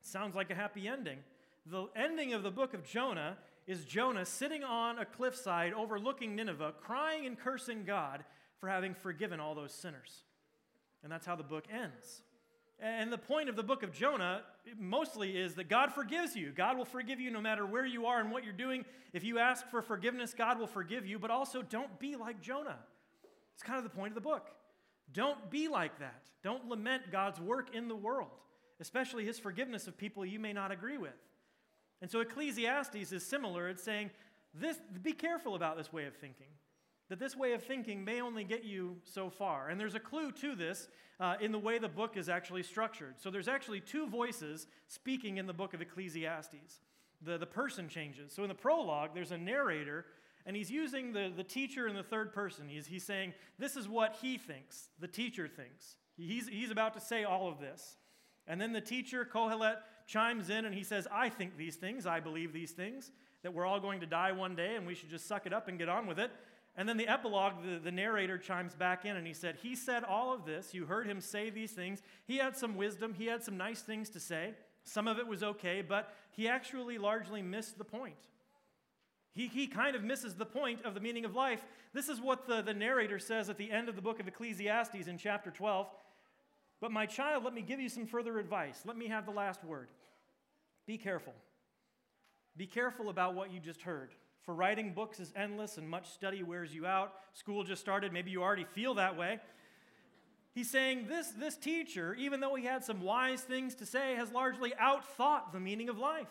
Sounds 0.00 0.34
like 0.34 0.50
a 0.50 0.54
happy 0.54 0.88
ending. 0.88 1.18
The 1.66 1.88
ending 1.94 2.32
of 2.32 2.42
the 2.42 2.50
book 2.50 2.74
of 2.74 2.84
Jonah 2.84 3.36
is 3.66 3.84
Jonah 3.84 4.24
sitting 4.24 4.64
on 4.64 4.98
a 4.98 5.04
cliffside 5.04 5.72
overlooking 5.72 6.34
Nineveh, 6.34 6.74
crying 6.80 7.26
and 7.26 7.38
cursing 7.38 7.84
God 7.84 8.24
for 8.58 8.68
having 8.68 8.94
forgiven 8.94 9.40
all 9.40 9.54
those 9.54 9.72
sinners. 9.72 10.22
And 11.02 11.12
that's 11.12 11.26
how 11.26 11.36
the 11.36 11.42
book 11.42 11.64
ends. 11.70 12.22
And 12.78 13.10
the 13.10 13.18
point 13.18 13.48
of 13.48 13.56
the 13.56 13.62
book 13.62 13.82
of 13.82 13.92
Jonah 13.92 14.42
mostly 14.78 15.36
is 15.36 15.54
that 15.54 15.68
God 15.68 15.92
forgives 15.92 16.36
you. 16.36 16.52
God 16.52 16.76
will 16.76 16.84
forgive 16.84 17.20
you 17.20 17.30
no 17.30 17.40
matter 17.40 17.64
where 17.64 17.86
you 17.86 18.06
are 18.06 18.20
and 18.20 18.30
what 18.30 18.44
you're 18.44 18.52
doing. 18.52 18.84
If 19.14 19.24
you 19.24 19.38
ask 19.38 19.66
for 19.68 19.80
forgiveness, 19.80 20.34
God 20.34 20.58
will 20.58 20.66
forgive 20.66 21.06
you, 21.06 21.18
but 21.18 21.30
also 21.30 21.62
don't 21.62 21.98
be 21.98 22.16
like 22.16 22.42
Jonah. 22.42 22.78
It's 23.54 23.62
kind 23.62 23.78
of 23.78 23.84
the 23.84 23.96
point 23.96 24.08
of 24.08 24.14
the 24.14 24.20
book. 24.20 24.50
Don't 25.12 25.50
be 25.50 25.68
like 25.68 25.98
that. 26.00 26.22
Don't 26.42 26.68
lament 26.68 27.10
God's 27.10 27.40
work 27.40 27.74
in 27.74 27.88
the 27.88 27.96
world, 27.96 28.28
especially 28.78 29.24
his 29.24 29.38
forgiveness 29.38 29.86
of 29.86 29.96
people 29.96 30.26
you 30.26 30.38
may 30.38 30.52
not 30.52 30.70
agree 30.70 30.98
with. 30.98 31.14
And 32.02 32.10
so 32.10 32.20
Ecclesiastes 32.20 33.12
is 33.12 33.24
similar. 33.24 33.70
It's 33.70 33.82
saying, 33.82 34.10
this, 34.52 34.78
be 35.02 35.12
careful 35.12 35.54
about 35.54 35.78
this 35.78 35.92
way 35.92 36.04
of 36.04 36.14
thinking 36.16 36.48
that 37.08 37.18
this 37.18 37.36
way 37.36 37.52
of 37.52 37.62
thinking 37.62 38.04
may 38.04 38.20
only 38.20 38.44
get 38.44 38.64
you 38.64 38.96
so 39.04 39.30
far. 39.30 39.68
And 39.68 39.78
there's 39.78 39.94
a 39.94 40.00
clue 40.00 40.32
to 40.32 40.54
this 40.54 40.88
uh, 41.20 41.36
in 41.40 41.52
the 41.52 41.58
way 41.58 41.78
the 41.78 41.88
book 41.88 42.16
is 42.16 42.28
actually 42.28 42.62
structured. 42.62 43.14
So 43.18 43.30
there's 43.30 43.48
actually 43.48 43.80
two 43.80 44.06
voices 44.06 44.66
speaking 44.88 45.36
in 45.36 45.46
the 45.46 45.52
book 45.52 45.72
of 45.74 45.80
Ecclesiastes. 45.80 46.80
The, 47.22 47.38
the 47.38 47.46
person 47.46 47.88
changes. 47.88 48.32
So 48.32 48.42
in 48.42 48.48
the 48.48 48.54
prologue, 48.54 49.10
there's 49.14 49.32
a 49.32 49.38
narrator, 49.38 50.04
and 50.44 50.54
he's 50.54 50.70
using 50.70 51.12
the, 51.12 51.32
the 51.34 51.44
teacher 51.44 51.88
in 51.88 51.94
the 51.94 52.02
third 52.02 52.32
person. 52.32 52.68
He's, 52.68 52.86
he's 52.86 53.04
saying, 53.04 53.32
This 53.58 53.76
is 53.76 53.88
what 53.88 54.16
he 54.20 54.36
thinks, 54.36 54.88
the 55.00 55.08
teacher 55.08 55.48
thinks. 55.48 55.96
He's, 56.16 56.48
he's 56.48 56.70
about 56.70 56.94
to 56.94 57.00
say 57.00 57.24
all 57.24 57.48
of 57.48 57.58
this. 57.60 57.96
And 58.46 58.60
then 58.60 58.72
the 58.72 58.80
teacher, 58.80 59.28
Kohelet, 59.30 59.76
chimes 60.06 60.50
in 60.50 60.64
and 60.64 60.74
he 60.74 60.82
says, 60.82 61.06
I 61.12 61.28
think 61.28 61.56
these 61.56 61.76
things, 61.76 62.06
I 62.06 62.20
believe 62.20 62.52
these 62.52 62.72
things, 62.72 63.10
that 63.42 63.52
we're 63.52 63.66
all 63.66 63.80
going 63.80 64.00
to 64.00 64.06
die 64.06 64.32
one 64.32 64.54
day 64.54 64.76
and 64.76 64.86
we 64.86 64.94
should 64.94 65.10
just 65.10 65.26
suck 65.26 65.46
it 65.46 65.52
up 65.52 65.68
and 65.68 65.78
get 65.78 65.88
on 65.88 66.06
with 66.06 66.18
it. 66.18 66.30
And 66.76 66.88
then 66.88 66.98
the 66.98 67.08
epilogue, 67.08 67.54
the, 67.64 67.78
the 67.78 67.90
narrator 67.90 68.36
chimes 68.36 68.74
back 68.74 69.04
in 69.06 69.16
and 69.16 69.26
he 69.26 69.32
said, 69.32 69.56
He 69.62 69.74
said 69.74 70.04
all 70.04 70.34
of 70.34 70.44
this. 70.44 70.74
You 70.74 70.84
heard 70.84 71.06
him 71.06 71.20
say 71.20 71.48
these 71.48 71.72
things. 71.72 72.02
He 72.26 72.36
had 72.36 72.56
some 72.56 72.76
wisdom, 72.76 73.14
he 73.14 73.26
had 73.26 73.42
some 73.42 73.56
nice 73.56 73.80
things 73.80 74.10
to 74.10 74.20
say. 74.20 74.54
Some 74.84 75.08
of 75.08 75.18
it 75.18 75.26
was 75.26 75.42
okay, 75.42 75.82
but 75.82 76.14
he 76.30 76.46
actually 76.46 76.98
largely 76.98 77.42
missed 77.42 77.76
the 77.76 77.84
point. 77.84 78.14
He, 79.34 79.48
he 79.48 79.66
kind 79.66 79.96
of 79.96 80.04
misses 80.04 80.34
the 80.34 80.46
point 80.46 80.84
of 80.84 80.94
the 80.94 81.00
meaning 81.00 81.24
of 81.24 81.34
life. 81.34 81.60
This 81.92 82.08
is 82.08 82.20
what 82.20 82.46
the, 82.46 82.62
the 82.62 82.72
narrator 82.72 83.18
says 83.18 83.50
at 83.50 83.58
the 83.58 83.70
end 83.70 83.88
of 83.88 83.96
the 83.96 84.02
book 84.02 84.20
of 84.20 84.28
Ecclesiastes 84.28 85.08
in 85.08 85.18
chapter 85.18 85.50
12. 85.50 85.88
But 86.80 86.92
my 86.92 87.04
child, 87.06 87.42
let 87.42 87.52
me 87.52 87.62
give 87.62 87.80
you 87.80 87.88
some 87.88 88.06
further 88.06 88.38
advice. 88.38 88.82
Let 88.84 88.96
me 88.96 89.08
have 89.08 89.26
the 89.26 89.32
last 89.32 89.64
word. 89.64 89.88
Be 90.86 90.98
careful. 90.98 91.34
Be 92.56 92.66
careful 92.66 93.08
about 93.08 93.34
what 93.34 93.52
you 93.52 93.60
just 93.60 93.82
heard 93.82 94.10
for 94.46 94.54
writing 94.54 94.92
books 94.94 95.18
is 95.18 95.32
endless 95.36 95.76
and 95.76 95.88
much 95.88 96.08
study 96.12 96.44
wears 96.44 96.72
you 96.72 96.86
out. 96.86 97.12
School 97.34 97.64
just 97.64 97.82
started, 97.82 98.12
maybe 98.12 98.30
you 98.30 98.42
already 98.42 98.64
feel 98.64 98.94
that 98.94 99.18
way. 99.18 99.40
He's 100.54 100.70
saying 100.70 101.08
this, 101.08 101.28
this 101.32 101.56
teacher, 101.56 102.14
even 102.14 102.40
though 102.40 102.54
he 102.54 102.64
had 102.64 102.84
some 102.84 103.02
wise 103.02 103.42
things 103.42 103.74
to 103.74 103.84
say, 103.84 104.14
has 104.14 104.30
largely 104.32 104.72
outthought 104.80 105.52
the 105.52 105.60
meaning 105.60 105.88
of 105.88 105.98
life. 105.98 106.30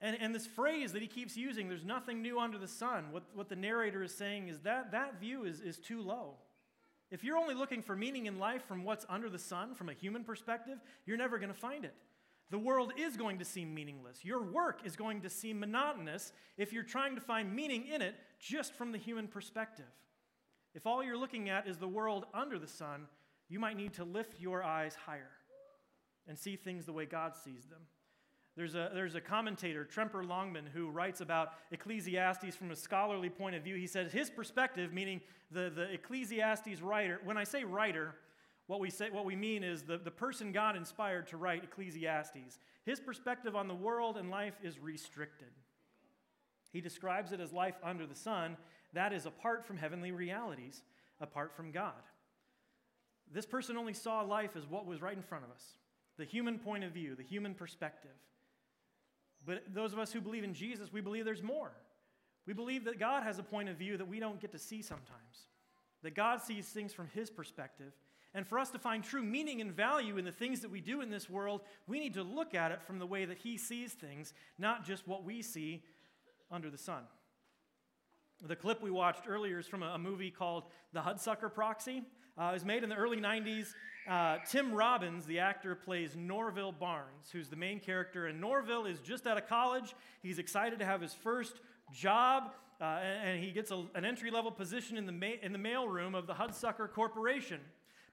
And, 0.00 0.16
and 0.20 0.34
this 0.34 0.46
phrase 0.46 0.92
that 0.92 1.02
he 1.02 1.08
keeps 1.08 1.36
using, 1.36 1.68
there's 1.68 1.84
nothing 1.84 2.22
new 2.22 2.38
under 2.38 2.56
the 2.56 2.68
sun, 2.68 3.06
what, 3.10 3.24
what 3.34 3.48
the 3.48 3.56
narrator 3.56 4.02
is 4.02 4.14
saying 4.14 4.48
is 4.48 4.60
that 4.60 4.92
that 4.92 5.20
view 5.20 5.44
is, 5.44 5.60
is 5.60 5.78
too 5.78 6.00
low. 6.00 6.34
If 7.10 7.24
you're 7.24 7.36
only 7.36 7.54
looking 7.54 7.82
for 7.82 7.96
meaning 7.96 8.26
in 8.26 8.38
life 8.38 8.64
from 8.66 8.84
what's 8.84 9.06
under 9.08 9.28
the 9.28 9.38
sun, 9.38 9.74
from 9.74 9.88
a 9.88 9.92
human 9.92 10.24
perspective, 10.24 10.78
you're 11.04 11.16
never 11.16 11.38
going 11.38 11.52
to 11.52 11.58
find 11.58 11.84
it. 11.84 11.94
The 12.50 12.58
world 12.58 12.92
is 12.96 13.16
going 13.16 13.38
to 13.40 13.44
seem 13.44 13.74
meaningless. 13.74 14.24
Your 14.24 14.42
work 14.42 14.80
is 14.84 14.94
going 14.94 15.22
to 15.22 15.30
seem 15.30 15.58
monotonous 15.58 16.32
if 16.56 16.72
you're 16.72 16.84
trying 16.84 17.16
to 17.16 17.20
find 17.20 17.52
meaning 17.52 17.86
in 17.92 18.02
it 18.02 18.14
just 18.38 18.74
from 18.74 18.92
the 18.92 18.98
human 18.98 19.26
perspective. 19.26 19.86
If 20.74 20.86
all 20.86 21.02
you're 21.02 21.16
looking 21.16 21.48
at 21.48 21.66
is 21.66 21.78
the 21.78 21.88
world 21.88 22.26
under 22.32 22.58
the 22.58 22.68
sun, 22.68 23.06
you 23.48 23.58
might 23.58 23.76
need 23.76 23.94
to 23.94 24.04
lift 24.04 24.40
your 24.40 24.62
eyes 24.62 24.94
higher 24.94 25.30
and 26.28 26.38
see 26.38 26.56
things 26.56 26.86
the 26.86 26.92
way 26.92 27.06
God 27.06 27.34
sees 27.34 27.64
them. 27.66 27.80
There's 28.56 28.74
a, 28.74 28.90
there's 28.94 29.14
a 29.14 29.20
commentator, 29.20 29.84
Tremper 29.84 30.26
Longman, 30.26 30.64
who 30.72 30.88
writes 30.88 31.20
about 31.20 31.52
Ecclesiastes 31.72 32.56
from 32.56 32.70
a 32.70 32.76
scholarly 32.76 33.28
point 33.28 33.54
of 33.54 33.62
view. 33.62 33.76
He 33.76 33.86
says 33.86 34.12
his 34.12 34.30
perspective, 34.30 34.92
meaning 34.94 35.20
the, 35.50 35.70
the 35.74 35.92
Ecclesiastes 35.92 36.80
writer, 36.80 37.20
when 37.24 37.36
I 37.36 37.44
say 37.44 37.64
writer, 37.64 38.14
what 38.66 38.80
we, 38.80 38.90
say, 38.90 39.10
what 39.10 39.24
we 39.24 39.36
mean 39.36 39.62
is 39.62 39.82
the, 39.82 39.98
the 39.98 40.10
person 40.10 40.52
God 40.52 40.76
inspired 40.76 41.28
to 41.28 41.36
write 41.36 41.64
Ecclesiastes. 41.64 42.58
His 42.84 42.98
perspective 42.98 43.54
on 43.54 43.68
the 43.68 43.74
world 43.74 44.16
and 44.16 44.30
life 44.30 44.54
is 44.62 44.78
restricted. 44.78 45.50
He 46.72 46.80
describes 46.80 47.32
it 47.32 47.40
as 47.40 47.52
life 47.52 47.76
under 47.82 48.06
the 48.06 48.14
sun, 48.14 48.56
that 48.92 49.12
is, 49.12 49.24
apart 49.24 49.64
from 49.64 49.76
heavenly 49.76 50.10
realities, 50.10 50.82
apart 51.20 51.54
from 51.54 51.70
God. 51.70 51.92
This 53.32 53.46
person 53.46 53.76
only 53.76 53.94
saw 53.94 54.20
life 54.22 54.56
as 54.56 54.66
what 54.66 54.86
was 54.86 55.02
right 55.02 55.16
in 55.16 55.22
front 55.22 55.44
of 55.44 55.50
us 55.50 55.64
the 56.18 56.24
human 56.24 56.58
point 56.58 56.82
of 56.82 56.92
view, 56.92 57.14
the 57.14 57.22
human 57.22 57.52
perspective. 57.52 58.10
But 59.44 59.64
those 59.74 59.92
of 59.92 59.98
us 59.98 60.12
who 60.12 60.20
believe 60.22 60.44
in 60.44 60.54
Jesus, 60.54 60.90
we 60.90 61.02
believe 61.02 61.26
there's 61.26 61.42
more. 61.42 61.72
We 62.46 62.54
believe 62.54 62.84
that 62.84 62.98
God 62.98 63.22
has 63.22 63.38
a 63.38 63.42
point 63.42 63.68
of 63.68 63.76
view 63.76 63.96
that 63.98 64.08
we 64.08 64.18
don't 64.18 64.40
get 64.40 64.52
to 64.52 64.58
see 64.58 64.80
sometimes, 64.80 65.48
that 66.02 66.14
God 66.14 66.40
sees 66.40 66.68
things 66.68 66.92
from 66.94 67.08
His 67.08 67.28
perspective. 67.28 67.92
And 68.36 68.46
for 68.46 68.58
us 68.58 68.70
to 68.72 68.78
find 68.78 69.02
true 69.02 69.22
meaning 69.22 69.62
and 69.62 69.72
value 69.72 70.18
in 70.18 70.26
the 70.26 70.30
things 70.30 70.60
that 70.60 70.70
we 70.70 70.82
do 70.82 71.00
in 71.00 71.08
this 71.08 71.30
world, 71.30 71.62
we 71.86 71.98
need 71.98 72.12
to 72.14 72.22
look 72.22 72.54
at 72.54 72.70
it 72.70 72.82
from 72.82 72.98
the 72.98 73.06
way 73.06 73.24
that 73.24 73.38
He 73.38 73.56
sees 73.56 73.94
things, 73.94 74.34
not 74.58 74.84
just 74.84 75.08
what 75.08 75.24
we 75.24 75.40
see 75.40 75.82
under 76.50 76.68
the 76.68 76.76
sun. 76.76 77.04
The 78.46 78.54
clip 78.54 78.82
we 78.82 78.90
watched 78.90 79.22
earlier 79.26 79.58
is 79.58 79.66
from 79.66 79.82
a, 79.82 79.96
movie 79.96 80.30
called 80.30 80.64
The 80.92 81.00
Hudsucker 81.00 81.52
Proxy. 81.52 82.02
Uh, 82.38 82.50
it 82.50 82.52
was 82.52 82.64
made 82.66 82.82
in 82.82 82.90
the 82.90 82.96
early 82.96 83.16
90s. 83.16 83.68
Uh, 84.06 84.36
Tim 84.46 84.70
Robbins, 84.74 85.24
the 85.24 85.38
actor, 85.38 85.74
plays 85.74 86.14
Norville 86.14 86.72
Barnes, 86.72 87.30
who's 87.32 87.48
the 87.48 87.56
main 87.56 87.80
character. 87.80 88.26
And 88.26 88.38
Norville 88.38 88.84
is 88.84 89.00
just 89.00 89.26
out 89.26 89.38
of 89.38 89.48
college. 89.48 89.94
He's 90.22 90.38
excited 90.38 90.78
to 90.80 90.84
have 90.84 91.00
his 91.00 91.14
first 91.14 91.60
job, 91.90 92.52
uh, 92.82 92.84
and, 92.84 93.42
he 93.42 93.50
gets 93.50 93.70
a, 93.70 93.86
an 93.94 94.04
entry 94.04 94.30
level 94.30 94.50
position 94.50 94.98
in 94.98 95.06
the, 95.06 95.12
ma- 95.12 95.40
in 95.40 95.52
the 95.52 95.58
mailroom 95.58 96.14
of 96.14 96.26
the 96.26 96.34
Hudsucker 96.34 96.92
Corporation. 96.92 97.60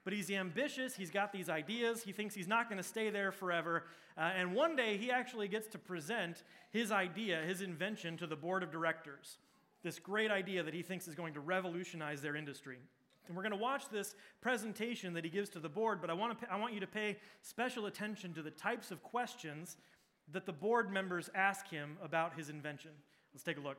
But 0.04 0.12
he's 0.12 0.30
ambitious, 0.30 0.94
he's 0.94 1.10
got 1.10 1.32
these 1.32 1.48
ideas, 1.48 2.02
he 2.02 2.12
thinks 2.12 2.34
he's 2.34 2.46
not 2.46 2.68
going 2.68 2.76
to 2.76 2.86
stay 2.86 3.08
there 3.08 3.32
forever. 3.32 3.84
Uh, 4.16 4.32
and 4.36 4.54
one 4.54 4.76
day 4.76 4.98
he 4.98 5.10
actually 5.10 5.48
gets 5.48 5.66
to 5.68 5.78
present 5.78 6.42
his 6.70 6.92
idea, 6.92 7.40
his 7.40 7.62
invention, 7.62 8.16
to 8.18 8.26
the 8.26 8.36
board 8.36 8.62
of 8.62 8.70
directors. 8.70 9.38
This 9.82 9.98
great 9.98 10.30
idea 10.30 10.62
that 10.62 10.74
he 10.74 10.82
thinks 10.82 11.08
is 11.08 11.14
going 11.14 11.34
to 11.34 11.40
revolutionize 11.40 12.20
their 12.20 12.36
industry. 12.36 12.78
And 13.26 13.36
we're 13.36 13.42
going 13.42 13.52
to 13.52 13.58
watch 13.58 13.88
this 13.88 14.14
presentation 14.42 15.14
that 15.14 15.24
he 15.24 15.30
gives 15.30 15.48
to 15.50 15.58
the 15.58 15.68
board, 15.68 16.00
but 16.00 16.10
I 16.10 16.12
want, 16.12 16.38
to, 16.40 16.52
I 16.52 16.56
want 16.56 16.74
you 16.74 16.80
to 16.80 16.86
pay 16.86 17.16
special 17.40 17.86
attention 17.86 18.34
to 18.34 18.42
the 18.42 18.50
types 18.50 18.90
of 18.90 19.02
questions 19.02 19.78
that 20.32 20.44
the 20.44 20.52
board 20.52 20.90
members 20.90 21.30
ask 21.34 21.68
him 21.68 21.96
about 22.02 22.34
his 22.36 22.50
invention. 22.50 22.90
Let's 23.32 23.42
take 23.42 23.56
a 23.56 23.60
look. 23.60 23.78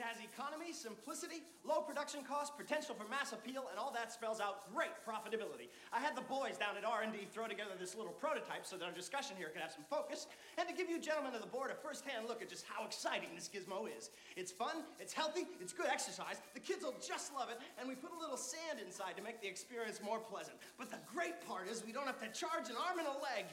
Has 0.00 0.16
economy, 0.24 0.72
simplicity, 0.72 1.44
low 1.68 1.82
production 1.82 2.24
cost, 2.24 2.56
potential 2.56 2.94
for 2.94 3.04
mass 3.08 3.32
appeal, 3.32 3.68
and 3.68 3.78
all 3.78 3.92
that 3.92 4.12
spells 4.12 4.40
out 4.40 4.72
great 4.72 4.92
profitability. 5.04 5.68
I 5.92 6.00
had 6.00 6.16
the 6.16 6.24
boys 6.24 6.56
down 6.56 6.76
at 6.76 6.84
R&D 6.84 7.28
throw 7.30 7.46
together 7.46 7.76
this 7.78 7.94
little 7.94 8.12
prototype 8.12 8.64
so 8.64 8.76
that 8.76 8.84
our 8.84 8.92
discussion 8.92 9.36
here 9.36 9.48
could 9.48 9.60
have 9.60 9.72
some 9.72 9.84
focus, 9.90 10.26
and 10.56 10.68
to 10.68 10.74
give 10.74 10.88
you 10.88 10.98
gentlemen 10.98 11.34
of 11.34 11.40
the 11.40 11.52
board 11.52 11.70
a 11.70 11.74
first-hand 11.74 12.26
look 12.26 12.40
at 12.40 12.48
just 12.48 12.64
how 12.66 12.84
exciting 12.84 13.28
this 13.34 13.50
gizmo 13.52 13.84
is. 13.84 14.10
It's 14.36 14.50
fun, 14.50 14.84
it's 14.98 15.12
healthy, 15.12 15.46
it's 15.60 15.72
good 15.72 15.88
exercise, 15.92 16.40
the 16.54 16.60
kids 16.60 16.84
will 16.84 16.96
just 17.06 17.34
love 17.34 17.50
it, 17.50 17.58
and 17.78 17.88
we 17.88 17.94
put 17.94 18.12
a 18.16 18.18
little 18.18 18.36
sand 18.36 18.80
inside 18.84 19.16
to 19.16 19.22
make 19.22 19.40
the 19.40 19.48
experience 19.48 20.00
more 20.02 20.18
pleasant. 20.18 20.56
But 20.78 20.90
the 20.90 21.00
great 21.12 21.46
part 21.46 21.68
is 21.68 21.84
we 21.84 21.92
don't 21.92 22.06
have 22.06 22.20
to 22.20 22.28
charge 22.32 22.68
an 22.70 22.76
arm 22.76 22.98
and 22.98 23.08
a 23.08 23.18
leg. 23.20 23.46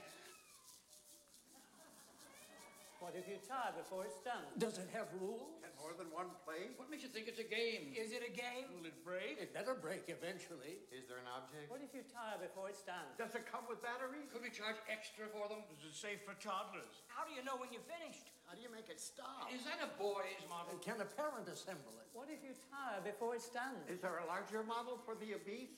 What 3.00 3.16
if 3.16 3.32
you 3.32 3.40
tie 3.40 3.72
before 3.80 4.04
it's 4.04 4.20
done? 4.28 4.44
Does 4.60 4.76
it 4.76 4.92
have 4.92 5.08
rules? 5.24 5.64
And 5.64 5.72
more 5.80 5.96
than 5.96 6.12
one 6.12 6.28
play? 6.44 6.68
What 6.76 6.92
makes 6.92 7.08
you 7.08 7.08
think 7.08 7.32
it's 7.32 7.40
a 7.40 7.48
game? 7.48 7.96
Is 7.96 8.12
it 8.12 8.20
a 8.28 8.34
game? 8.36 8.68
Will 8.76 8.92
it 8.92 9.00
break? 9.08 9.40
It 9.40 9.56
better 9.56 9.72
break 9.72 10.12
eventually. 10.12 10.84
Is 10.92 11.08
there 11.08 11.16
an 11.16 11.32
object? 11.32 11.72
What 11.72 11.80
if 11.80 11.96
you 11.96 12.04
tie 12.12 12.36
before 12.36 12.68
it's 12.68 12.84
done? 12.84 13.08
Does 13.16 13.40
it 13.40 13.48
come 13.48 13.64
with 13.72 13.80
batteries? 13.80 14.28
Could 14.28 14.44
we 14.44 14.52
charge 14.52 14.76
extra 14.92 15.32
for 15.32 15.48
them? 15.48 15.64
Is 15.72 15.80
it 15.80 15.96
safe 15.96 16.28
for 16.28 16.36
toddlers? 16.44 17.08
How 17.08 17.24
do 17.24 17.32
you 17.32 17.40
know 17.40 17.56
when 17.56 17.72
you're 17.72 17.88
finished? 17.88 18.36
How 18.52 18.60
do 18.60 18.60
you 18.60 18.68
make 18.68 18.92
it 18.92 19.00
stop? 19.00 19.48
Is 19.48 19.64
that 19.64 19.80
a 19.80 19.88
boy's 19.96 20.44
model? 20.52 20.76
And 20.76 20.84
can 20.84 21.00
a 21.00 21.08
parent 21.08 21.48
assemble 21.48 21.96
it? 22.04 22.08
What 22.12 22.28
if 22.28 22.44
you 22.44 22.52
tie 22.68 23.00
before 23.00 23.32
it's 23.40 23.48
done? 23.48 23.80
Is 23.88 24.04
there 24.04 24.20
a 24.20 24.28
larger 24.28 24.60
model 24.68 25.00
for 25.08 25.16
the 25.16 25.40
obese? 25.40 25.72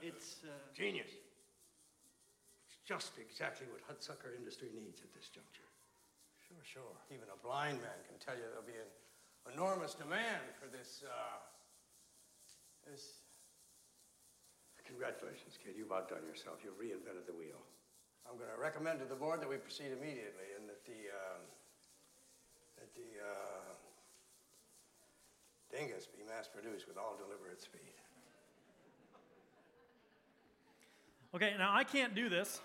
It's 0.00 0.40
uh... 0.48 0.56
genius. 0.72 1.12
It's 1.12 2.80
just 2.88 3.20
exactly 3.20 3.68
what 3.68 3.84
Hudsucker 3.84 4.32
Industry 4.32 4.72
needs 4.72 5.04
at 5.04 5.12
this 5.12 5.28
juncture. 5.28 5.65
Sure, 6.46 6.62
sure. 6.62 6.96
Even 7.10 7.26
a 7.34 7.38
blind 7.42 7.82
man 7.82 7.98
can 8.06 8.14
tell 8.22 8.38
you 8.38 8.46
there'll 8.46 8.62
be 8.62 8.78
an 8.78 8.90
enormous 9.50 9.94
demand 9.94 10.46
for 10.54 10.70
this, 10.70 11.02
uh, 11.02 11.42
this. 12.86 13.26
Congratulations, 14.86 15.58
kid. 15.58 15.74
You've 15.74 15.90
outdone 15.90 16.22
yourself. 16.22 16.62
You've 16.62 16.78
reinvented 16.78 17.26
the 17.26 17.34
wheel. 17.34 17.58
I'm 18.22 18.38
going 18.38 18.50
to 18.54 18.60
recommend 18.62 19.02
to 19.02 19.06
the 19.06 19.18
board 19.18 19.42
that 19.42 19.50
we 19.50 19.58
proceed 19.58 19.90
immediately 19.90 20.54
and 20.54 20.70
that 20.70 20.86
the, 20.86 21.10
uh, 21.10 21.42
that 22.78 22.94
the, 22.94 23.10
uh, 23.18 23.74
dingus 25.74 26.06
be 26.06 26.22
mass 26.22 26.46
produced 26.46 26.86
with 26.86 26.96
all 26.96 27.16
deliberate 27.18 27.60
speed. 27.60 27.94
Okay, 31.34 31.54
now 31.58 31.74
I 31.74 31.84
can't 31.84 32.14
do 32.14 32.28
this. 32.28 32.60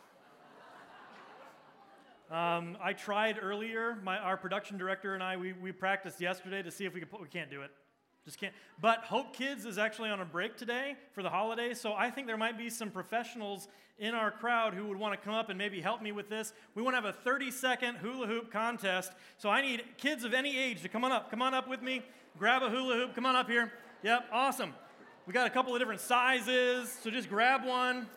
Um, 2.32 2.78
I 2.82 2.94
tried 2.94 3.40
earlier. 3.42 3.98
My, 4.04 4.18
our 4.18 4.38
production 4.38 4.78
director 4.78 5.14
and 5.16 5.22
I, 5.22 5.36
we, 5.36 5.52
we 5.52 5.74
practiced 5.74 6.22
yesterday 6.22 6.64
to 6.64 6.72
see 6.72 6.86
if 6.86 6.94
we 6.94 7.02
could 7.02 7.12
put, 7.12 7.22
we 7.22 7.28
can't 7.28 7.52
do 7.52 7.62
it. 7.62 7.72
Just 8.24 8.40
can't. 8.40 8.54
But 8.80 9.00
Hope 9.00 9.36
Kids 9.36 9.66
is 9.66 9.78
actually 9.78 10.12
on 10.12 10.22
a 10.22 10.26
break 10.26 10.56
today 10.56 10.96
for 11.12 11.24
the 11.24 11.30
holidays, 11.30 11.82
so 11.82 11.94
I 11.94 12.10
think 12.10 12.28
there 12.28 12.38
might 12.38 12.58
be 12.58 12.70
some 12.70 12.90
professionals 12.90 13.68
in 14.00 14.14
our 14.14 14.32
crowd 14.32 14.74
who 14.74 14.86
would 14.86 14.98
want 14.98 15.20
to 15.20 15.26
come 15.26 15.34
up 15.34 15.50
and 15.50 15.58
maybe 15.58 15.82
help 15.82 16.02
me 16.02 16.14
with 16.14 16.30
this. 16.30 16.54
We 16.74 16.82
want 16.82 16.96
to 16.96 17.02
have 17.02 17.06
a 17.06 17.18
30 17.18 17.52
second 17.52 17.96
hula 17.96 18.28
hoop 18.28 18.50
contest, 18.50 19.12
so 19.38 19.50
I 19.50 19.62
need 19.62 19.84
kids 19.98 20.24
of 20.24 20.34
any 20.34 20.58
age 20.58 20.82
to 20.84 20.88
come 20.88 21.04
on 21.04 21.12
up. 21.12 21.32
Come 21.32 21.42
on 21.42 21.54
up 21.54 21.68
with 21.68 21.82
me, 21.82 22.02
grab 22.38 22.64
a 22.64 22.70
hula 22.70 22.96
hoop, 22.96 23.14
come 23.14 23.26
on 23.26 23.36
up 23.36 23.50
here. 23.50 23.74
Yep, 24.04 24.28
awesome. 24.32 24.74
We 25.26 25.34
got 25.34 25.48
a 25.48 25.52
couple 25.52 25.74
of 25.74 25.82
different 25.82 26.02
sizes, 26.02 26.96
so 27.04 27.10
just 27.10 27.28
grab 27.28 27.66
one, 27.66 28.08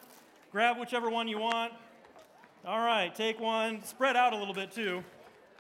grab 0.52 0.78
whichever 0.78 1.11
one 1.11 1.26
you 1.26 1.38
want. 1.38 1.73
All 2.66 2.78
right, 2.78 3.14
take 3.14 3.40
one. 3.40 3.83
Spread 3.85 4.16
out 4.16 4.33
a 4.33 4.38
little 4.38 4.54
bit 4.54 4.73
too. 4.73 5.04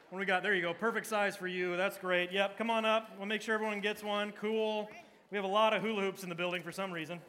What 0.08 0.18
we 0.18 0.24
got? 0.24 0.42
There 0.42 0.54
you 0.54 0.62
go. 0.62 0.72
Perfect 0.72 1.06
size 1.06 1.36
for 1.36 1.46
you. 1.46 1.76
That's 1.76 1.98
great. 1.98 2.32
Yep, 2.32 2.56
come 2.56 2.70
on 2.70 2.86
up. 2.86 3.10
We'll 3.18 3.26
make 3.26 3.42
sure 3.42 3.54
everyone 3.54 3.80
gets 3.80 4.02
one. 4.02 4.32
Cool. 4.40 4.88
We 5.30 5.36
have 5.36 5.44
a 5.44 5.48
lot 5.48 5.74
of 5.74 5.82
hula 5.82 6.00
hoops 6.00 6.22
in 6.22 6.30
the 6.30 6.34
building 6.34 6.62
for 6.62 6.72
some 6.72 6.90
reason. 6.90 7.20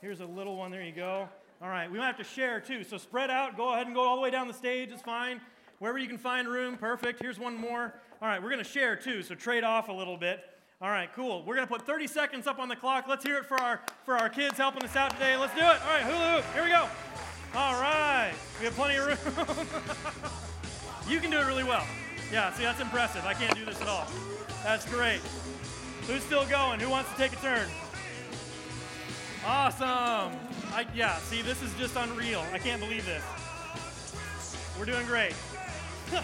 Here's 0.00 0.18
a 0.18 0.26
little 0.26 0.56
one. 0.56 0.72
There 0.72 0.82
you 0.82 0.90
go. 0.90 1.28
All 1.62 1.68
right, 1.68 1.88
we 1.88 1.98
might 1.98 2.06
have 2.06 2.16
to 2.16 2.24
share 2.24 2.58
too. 2.58 2.82
So 2.82 2.98
spread 2.98 3.30
out. 3.30 3.56
Go 3.56 3.72
ahead 3.72 3.86
and 3.86 3.94
go 3.94 4.02
all 4.02 4.16
the 4.16 4.22
way 4.22 4.32
down 4.32 4.48
the 4.48 4.54
stage. 4.54 4.90
It's 4.90 5.02
fine. 5.02 5.40
Wherever 5.78 5.98
you 5.98 6.08
can 6.08 6.18
find 6.18 6.48
room. 6.48 6.76
Perfect. 6.76 7.22
Here's 7.22 7.38
one 7.38 7.56
more. 7.56 7.94
All 8.20 8.26
right, 8.26 8.42
we're 8.42 8.50
going 8.50 8.64
to 8.64 8.68
share 8.68 8.96
too. 8.96 9.22
So 9.22 9.36
trade 9.36 9.62
off 9.62 9.90
a 9.90 9.92
little 9.92 10.16
bit. 10.16 10.40
All 10.82 10.90
right, 10.90 11.08
cool. 11.14 11.44
We're 11.44 11.54
going 11.54 11.68
to 11.68 11.72
put 11.72 11.86
30 11.86 12.08
seconds 12.08 12.48
up 12.48 12.58
on 12.58 12.68
the 12.68 12.76
clock. 12.76 13.04
Let's 13.08 13.24
hear 13.24 13.36
it 13.36 13.46
for 13.46 13.60
our 13.60 13.80
for 14.04 14.16
our 14.16 14.28
kids 14.28 14.56
helping 14.56 14.82
us 14.82 14.96
out 14.96 15.12
today. 15.12 15.36
Let's 15.36 15.54
do 15.54 15.60
it. 15.60 15.64
All 15.64 15.92
right, 15.92 16.02
hula 16.02 16.42
hoop. 16.42 16.52
Here 16.52 16.64
we 16.64 16.70
go. 16.70 16.88
All 17.54 17.80
right. 17.80 18.32
We 18.58 18.66
have 18.66 18.74
plenty 18.74 18.96
of 18.96 19.06
room. 19.06 19.66
you 21.08 21.20
can 21.20 21.30
do 21.30 21.38
it 21.38 21.46
really 21.46 21.64
well. 21.64 21.86
Yeah, 22.32 22.52
see, 22.52 22.62
that's 22.62 22.80
impressive. 22.80 23.24
I 23.24 23.34
can't 23.34 23.54
do 23.54 23.64
this 23.64 23.80
at 23.80 23.88
all. 23.88 24.06
That's 24.62 24.84
great. 24.90 25.20
Who's 26.06 26.22
still 26.22 26.46
going? 26.46 26.80
Who 26.80 26.90
wants 26.90 27.10
to 27.10 27.16
take 27.16 27.32
a 27.32 27.36
turn? 27.36 27.68
Awesome. 29.46 30.38
I, 30.72 30.86
yeah, 30.94 31.16
see, 31.18 31.42
this 31.42 31.62
is 31.62 31.72
just 31.74 31.96
unreal. 31.96 32.44
I 32.52 32.58
can't 32.58 32.80
believe 32.80 33.06
this. 33.06 33.24
We're 34.78 34.84
doing 34.84 35.06
great. 35.06 35.34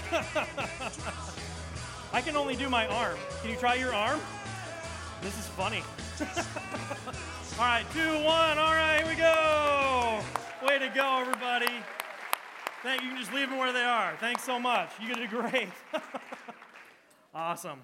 I 2.12 2.20
can 2.20 2.36
only 2.36 2.56
do 2.56 2.68
my 2.68 2.86
arm. 2.86 3.16
Can 3.40 3.50
you 3.50 3.56
try 3.56 3.74
your 3.74 3.94
arm? 3.94 4.20
This 5.22 5.38
is 5.38 5.46
funny. 5.46 5.82
All 7.58 7.64
right, 7.64 7.84
two, 7.92 8.12
one. 8.24 8.58
All 8.58 8.74
right, 8.74 8.98
here 8.98 9.08
we 9.08 9.16
go. 9.16 10.43
Way 10.66 10.78
to 10.78 10.88
go, 10.88 11.18
everybody. 11.20 11.68
Thank 12.82 13.02
you. 13.02 13.08
You 13.08 13.14
can 13.14 13.22
just 13.22 13.34
leave 13.34 13.50
them 13.50 13.58
where 13.58 13.72
they 13.72 13.82
are. 13.82 14.16
Thanks 14.18 14.44
so 14.44 14.58
much. 14.58 14.88
You 14.98 15.14
did 15.14 15.28
great. 15.28 15.68
awesome. 17.34 17.80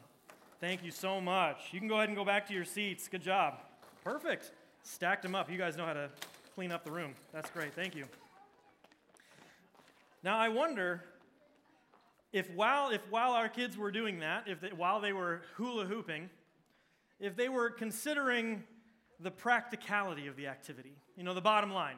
Thank 0.62 0.82
you 0.82 0.90
so 0.90 1.20
much. 1.20 1.58
You 1.72 1.78
can 1.78 1.88
go 1.88 1.96
ahead 1.96 2.08
and 2.08 2.16
go 2.16 2.24
back 2.24 2.46
to 2.48 2.54
your 2.54 2.64
seats. 2.64 3.06
Good 3.06 3.20
job. 3.20 3.58
Perfect. 4.02 4.52
Stacked 4.82 5.22
them 5.22 5.34
up. 5.34 5.50
You 5.50 5.58
guys 5.58 5.76
know 5.76 5.84
how 5.84 5.92
to 5.92 6.08
clean 6.54 6.72
up 6.72 6.84
the 6.84 6.90
room. 6.90 7.12
That's 7.34 7.50
great. 7.50 7.74
Thank 7.74 7.94
you. 7.94 8.06
Now, 10.22 10.38
I 10.38 10.48
wonder 10.48 11.04
if 12.32 12.50
while, 12.52 12.90
if 12.90 13.02
while 13.10 13.32
our 13.32 13.50
kids 13.50 13.76
were 13.76 13.90
doing 13.90 14.20
that, 14.20 14.44
if 14.46 14.62
they, 14.62 14.68
while 14.68 15.00
they 15.00 15.12
were 15.12 15.42
hula 15.56 15.84
hooping, 15.84 16.30
if 17.18 17.36
they 17.36 17.50
were 17.50 17.68
considering 17.68 18.64
the 19.18 19.30
practicality 19.30 20.28
of 20.28 20.36
the 20.36 20.46
activity, 20.46 20.94
you 21.14 21.24
know, 21.24 21.34
the 21.34 21.42
bottom 21.42 21.74
line, 21.74 21.96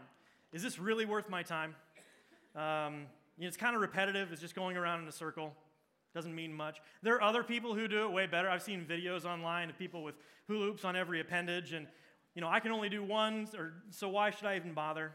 is 0.53 0.63
this 0.63 0.79
really 0.79 1.05
worth 1.05 1.29
my 1.29 1.43
time? 1.43 1.75
Um, 2.55 3.07
you 3.39 3.45
know, 3.45 3.49
it's 3.49 3.57
kind 3.57 3.75
of 3.75 3.81
repetitive, 3.81 4.33
it's 4.33 4.41
just 4.41 4.55
going 4.55 4.77
around 4.77 5.03
in 5.03 5.09
a 5.09 5.13
circle. 5.13 5.55
Doesn't 6.15 6.35
mean 6.35 6.53
much. 6.53 6.79
There 7.03 7.15
are 7.15 7.23
other 7.23 7.43
people 7.43 7.75
who 7.75 7.89
do 7.89 8.05
it 8.05 8.13
way 8.13 8.27
better. 8.27 8.49
I've 8.49 8.63
seen 8.63 8.85
videos 8.85 9.25
online 9.25 9.71
of 9.71 9.79
people 9.79 10.03
with 10.03 10.15
hula 10.47 10.67
hoops 10.67 10.85
on 10.85 10.95
every 10.95 11.21
appendage, 11.21 11.73
and 11.73 11.87
you 12.35 12.43
know, 12.43 12.49
I 12.49 12.61
can 12.61 12.71
only 12.71 12.91
do 12.91 13.03
one, 13.03 13.49
or 13.57 13.73
so 13.91 14.11
why 14.11 14.31
should 14.31 14.45
I 14.45 14.57
even 14.57 14.75
bother? 14.75 15.13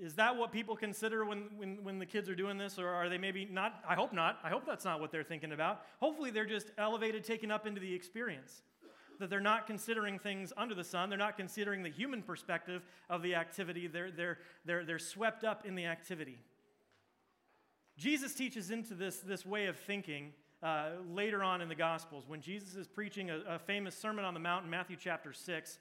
Is 0.00 0.14
that 0.14 0.36
what 0.36 0.50
people 0.50 0.74
consider 0.74 1.24
when, 1.24 1.44
when, 1.56 1.84
when 1.84 1.98
the 1.98 2.06
kids 2.06 2.28
are 2.28 2.34
doing 2.34 2.58
this, 2.58 2.78
or 2.78 2.88
are 2.88 3.08
they 3.08 3.18
maybe 3.18 3.48
not? 3.50 3.82
I 3.88 3.94
hope 3.94 4.12
not. 4.12 4.38
I 4.42 4.48
hope 4.48 4.64
that's 4.66 4.84
not 4.84 5.00
what 5.00 5.12
they're 5.12 5.22
thinking 5.22 5.52
about. 5.52 5.82
Hopefully, 6.00 6.30
they're 6.30 6.44
just 6.44 6.72
elevated, 6.78 7.24
taken 7.24 7.50
up 7.50 7.66
into 7.66 7.80
the 7.80 7.92
experience. 7.92 8.62
That 9.22 9.30
they're 9.30 9.38
not 9.38 9.68
considering 9.68 10.18
things 10.18 10.52
under 10.56 10.74
the 10.74 10.82
sun, 10.82 11.08
they're 11.08 11.16
not 11.16 11.36
considering 11.36 11.84
the 11.84 11.90
human 11.90 12.22
perspective 12.22 12.82
of 13.08 13.22
the 13.22 13.36
activity, 13.36 13.86
they're, 13.86 14.10
they're, 14.10 14.38
they're, 14.64 14.84
they're 14.84 14.98
swept 14.98 15.44
up 15.44 15.64
in 15.64 15.76
the 15.76 15.86
activity. 15.86 16.40
Jesus 17.96 18.34
teaches 18.34 18.72
into 18.72 18.94
this, 18.94 19.20
this 19.20 19.46
way 19.46 19.66
of 19.66 19.76
thinking 19.76 20.32
uh, 20.60 20.88
later 21.08 21.44
on 21.44 21.60
in 21.60 21.68
the 21.68 21.76
Gospels 21.76 22.24
when 22.26 22.40
Jesus 22.40 22.74
is 22.74 22.88
preaching 22.88 23.30
a, 23.30 23.42
a 23.48 23.58
famous 23.60 23.96
Sermon 23.96 24.24
on 24.24 24.34
the 24.34 24.40
Mount 24.40 24.64
in 24.64 24.70
Matthew 24.72 24.96
chapter 24.98 25.32
6 25.32 25.78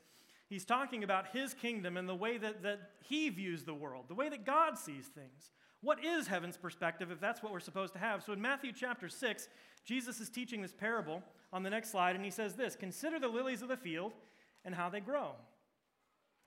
he's 0.51 0.65
talking 0.65 1.03
about 1.03 1.29
his 1.29 1.53
kingdom 1.55 1.95
and 1.97 2.07
the 2.07 2.13
way 2.13 2.37
that, 2.37 2.61
that 2.61 2.91
he 2.99 3.29
views 3.29 3.63
the 3.63 3.73
world, 3.73 4.05
the 4.07 4.13
way 4.13 4.29
that 4.29 4.45
God 4.45 4.77
sees 4.77 5.05
things. 5.07 5.49
What 5.79 6.03
is 6.03 6.27
heaven's 6.27 6.57
perspective 6.57 7.09
if 7.09 7.19
that's 7.19 7.41
what 7.41 7.51
we're 7.51 7.59
supposed 7.59 7.93
to 7.93 7.99
have? 7.99 8.21
So 8.21 8.33
in 8.33 8.41
Matthew 8.41 8.71
chapter 8.73 9.09
6, 9.09 9.47
Jesus 9.85 10.19
is 10.19 10.29
teaching 10.29 10.61
this 10.61 10.73
parable 10.73 11.23
on 11.51 11.63
the 11.63 11.69
next 11.69 11.91
slide, 11.91 12.15
and 12.15 12.23
he 12.23 12.31
says 12.31 12.55
this 12.55 12.75
Consider 12.75 13.19
the 13.19 13.27
lilies 13.27 13.61
of 13.61 13.67
the 13.67 13.77
field 13.77 14.13
and 14.63 14.75
how 14.75 14.89
they 14.89 14.99
grow. 14.99 15.31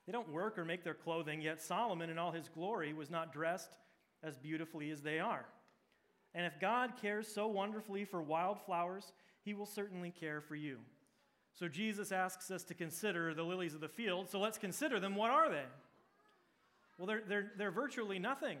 They 0.05 0.11
don't 0.11 0.31
work 0.31 0.57
or 0.57 0.65
make 0.65 0.83
their 0.83 0.93
clothing, 0.93 1.41
yet 1.41 1.61
Solomon 1.61 2.09
in 2.09 2.17
all 2.17 2.31
his 2.31 2.49
glory 2.49 2.93
was 2.93 3.09
not 3.09 3.33
dressed 3.33 3.77
as 4.23 4.37
beautifully 4.37 4.91
as 4.91 5.01
they 5.01 5.19
are. 5.19 5.45
And 6.33 6.45
if 6.45 6.59
God 6.59 6.93
cares 7.01 7.27
so 7.27 7.47
wonderfully 7.47 8.05
for 8.05 8.21
wildflowers, 8.21 9.13
he 9.43 9.53
will 9.53 9.65
certainly 9.65 10.11
care 10.11 10.41
for 10.41 10.55
you. 10.55 10.77
So 11.53 11.67
Jesus 11.67 12.11
asks 12.11 12.51
us 12.51 12.63
to 12.65 12.73
consider 12.73 13.33
the 13.33 13.43
lilies 13.43 13.73
of 13.73 13.81
the 13.81 13.87
field. 13.87 14.29
So 14.29 14.39
let's 14.39 14.57
consider 14.57 14.99
them. 14.99 15.15
What 15.15 15.31
are 15.31 15.49
they? 15.49 15.63
Well, 16.97 17.07
they're, 17.07 17.23
they're, 17.27 17.51
they're 17.57 17.71
virtually 17.71 18.19
nothing. 18.19 18.57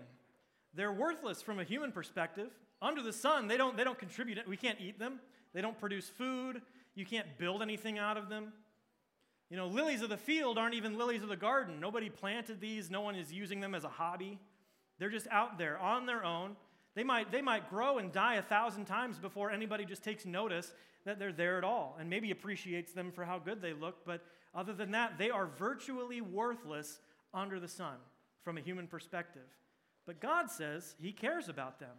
They're 0.73 0.93
worthless 0.93 1.41
from 1.41 1.59
a 1.59 1.63
human 1.63 1.91
perspective. 1.91 2.51
Under 2.85 3.01
the 3.01 3.11
sun, 3.11 3.47
they 3.47 3.57
don't, 3.57 3.75
they 3.75 3.83
don't 3.83 3.97
contribute. 3.97 4.47
We 4.47 4.57
can't 4.57 4.79
eat 4.79 4.99
them. 4.99 5.19
They 5.55 5.61
don't 5.61 5.77
produce 5.79 6.07
food. 6.07 6.61
You 6.93 7.03
can't 7.03 7.25
build 7.39 7.63
anything 7.63 7.97
out 7.97 8.15
of 8.15 8.29
them. 8.29 8.53
You 9.49 9.57
know, 9.57 9.65
lilies 9.65 10.03
of 10.03 10.09
the 10.09 10.17
field 10.17 10.59
aren't 10.59 10.75
even 10.75 10.95
lilies 10.95 11.23
of 11.23 11.29
the 11.29 11.35
garden. 11.35 11.79
Nobody 11.79 12.11
planted 12.11 12.61
these, 12.61 12.91
no 12.91 13.01
one 13.01 13.15
is 13.15 13.33
using 13.33 13.59
them 13.59 13.73
as 13.73 13.85
a 13.85 13.89
hobby. 13.89 14.39
They're 14.99 15.09
just 15.09 15.27
out 15.31 15.57
there 15.57 15.79
on 15.79 16.05
their 16.05 16.23
own. 16.23 16.55
They 16.93 17.03
might, 17.03 17.31
they 17.31 17.41
might 17.41 17.71
grow 17.71 17.97
and 17.97 18.11
die 18.11 18.35
a 18.35 18.43
thousand 18.43 18.85
times 18.85 19.17
before 19.17 19.49
anybody 19.49 19.83
just 19.83 20.03
takes 20.03 20.23
notice 20.23 20.71
that 21.05 21.17
they're 21.17 21.33
there 21.33 21.57
at 21.57 21.63
all 21.63 21.97
and 21.99 22.07
maybe 22.07 22.29
appreciates 22.29 22.93
them 22.93 23.11
for 23.11 23.25
how 23.25 23.39
good 23.39 23.63
they 23.63 23.73
look. 23.73 24.05
But 24.05 24.21
other 24.53 24.73
than 24.73 24.91
that, 24.91 25.17
they 25.17 25.31
are 25.31 25.47
virtually 25.47 26.21
worthless 26.21 26.99
under 27.33 27.59
the 27.59 27.67
sun 27.67 27.95
from 28.43 28.59
a 28.59 28.61
human 28.61 28.85
perspective. 28.85 29.47
But 30.05 30.19
God 30.19 30.51
says 30.51 30.95
He 31.01 31.11
cares 31.11 31.49
about 31.49 31.79
them. 31.79 31.97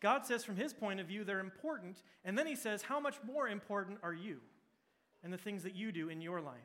God 0.00 0.24
says, 0.24 0.44
from 0.44 0.56
His 0.56 0.72
point 0.72 1.00
of 1.00 1.06
view, 1.06 1.24
they're 1.24 1.40
important. 1.40 2.02
And 2.24 2.38
then 2.38 2.46
He 2.46 2.54
says, 2.54 2.82
How 2.82 3.00
much 3.00 3.16
more 3.26 3.48
important 3.48 3.98
are 4.02 4.14
you 4.14 4.38
and 5.22 5.32
the 5.32 5.38
things 5.38 5.62
that 5.64 5.74
you 5.74 5.92
do 5.92 6.08
in 6.08 6.20
your 6.20 6.40
life? 6.40 6.56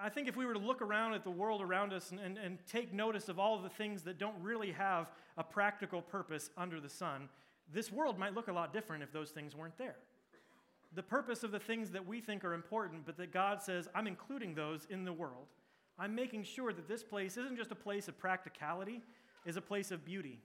I 0.00 0.08
think 0.08 0.28
if 0.28 0.36
we 0.36 0.46
were 0.46 0.54
to 0.54 0.60
look 0.60 0.80
around 0.80 1.14
at 1.14 1.24
the 1.24 1.30
world 1.30 1.60
around 1.60 1.92
us 1.92 2.10
and, 2.10 2.20
and, 2.20 2.38
and, 2.38 2.58
take 2.70 2.92
notice 2.92 3.28
of 3.28 3.38
all 3.38 3.60
the 3.60 3.68
things 3.68 4.02
that 4.02 4.16
don't 4.16 4.40
really 4.40 4.70
have 4.70 5.10
a 5.36 5.42
practical 5.42 6.00
purpose 6.00 6.50
under 6.56 6.80
the 6.80 6.88
sun, 6.88 7.28
this 7.72 7.90
world 7.90 8.18
might 8.18 8.34
look 8.34 8.48
a 8.48 8.52
lot 8.52 8.72
different 8.72 9.02
if 9.02 9.12
those 9.12 9.30
things 9.30 9.56
weren't 9.56 9.76
there. 9.76 9.96
The 10.94 11.02
purpose 11.02 11.42
of 11.42 11.50
the 11.50 11.58
things 11.58 11.90
that 11.90 12.06
we 12.06 12.20
think 12.20 12.44
are 12.44 12.54
important, 12.54 13.04
but 13.04 13.16
that 13.18 13.32
God 13.32 13.60
says, 13.60 13.88
I'm 13.94 14.06
including 14.06 14.54
those 14.54 14.86
in 14.88 15.04
the 15.04 15.12
world. 15.12 15.46
I'm 15.98 16.14
making 16.14 16.44
sure 16.44 16.72
that 16.72 16.88
this 16.88 17.02
place 17.02 17.36
isn't 17.36 17.56
just 17.56 17.72
a 17.72 17.76
place 17.76 18.08
of 18.08 18.18
practicality, 18.18 19.02
is 19.44 19.56
a 19.56 19.60
place 19.60 19.90
of 19.90 20.04
beauty, 20.04 20.40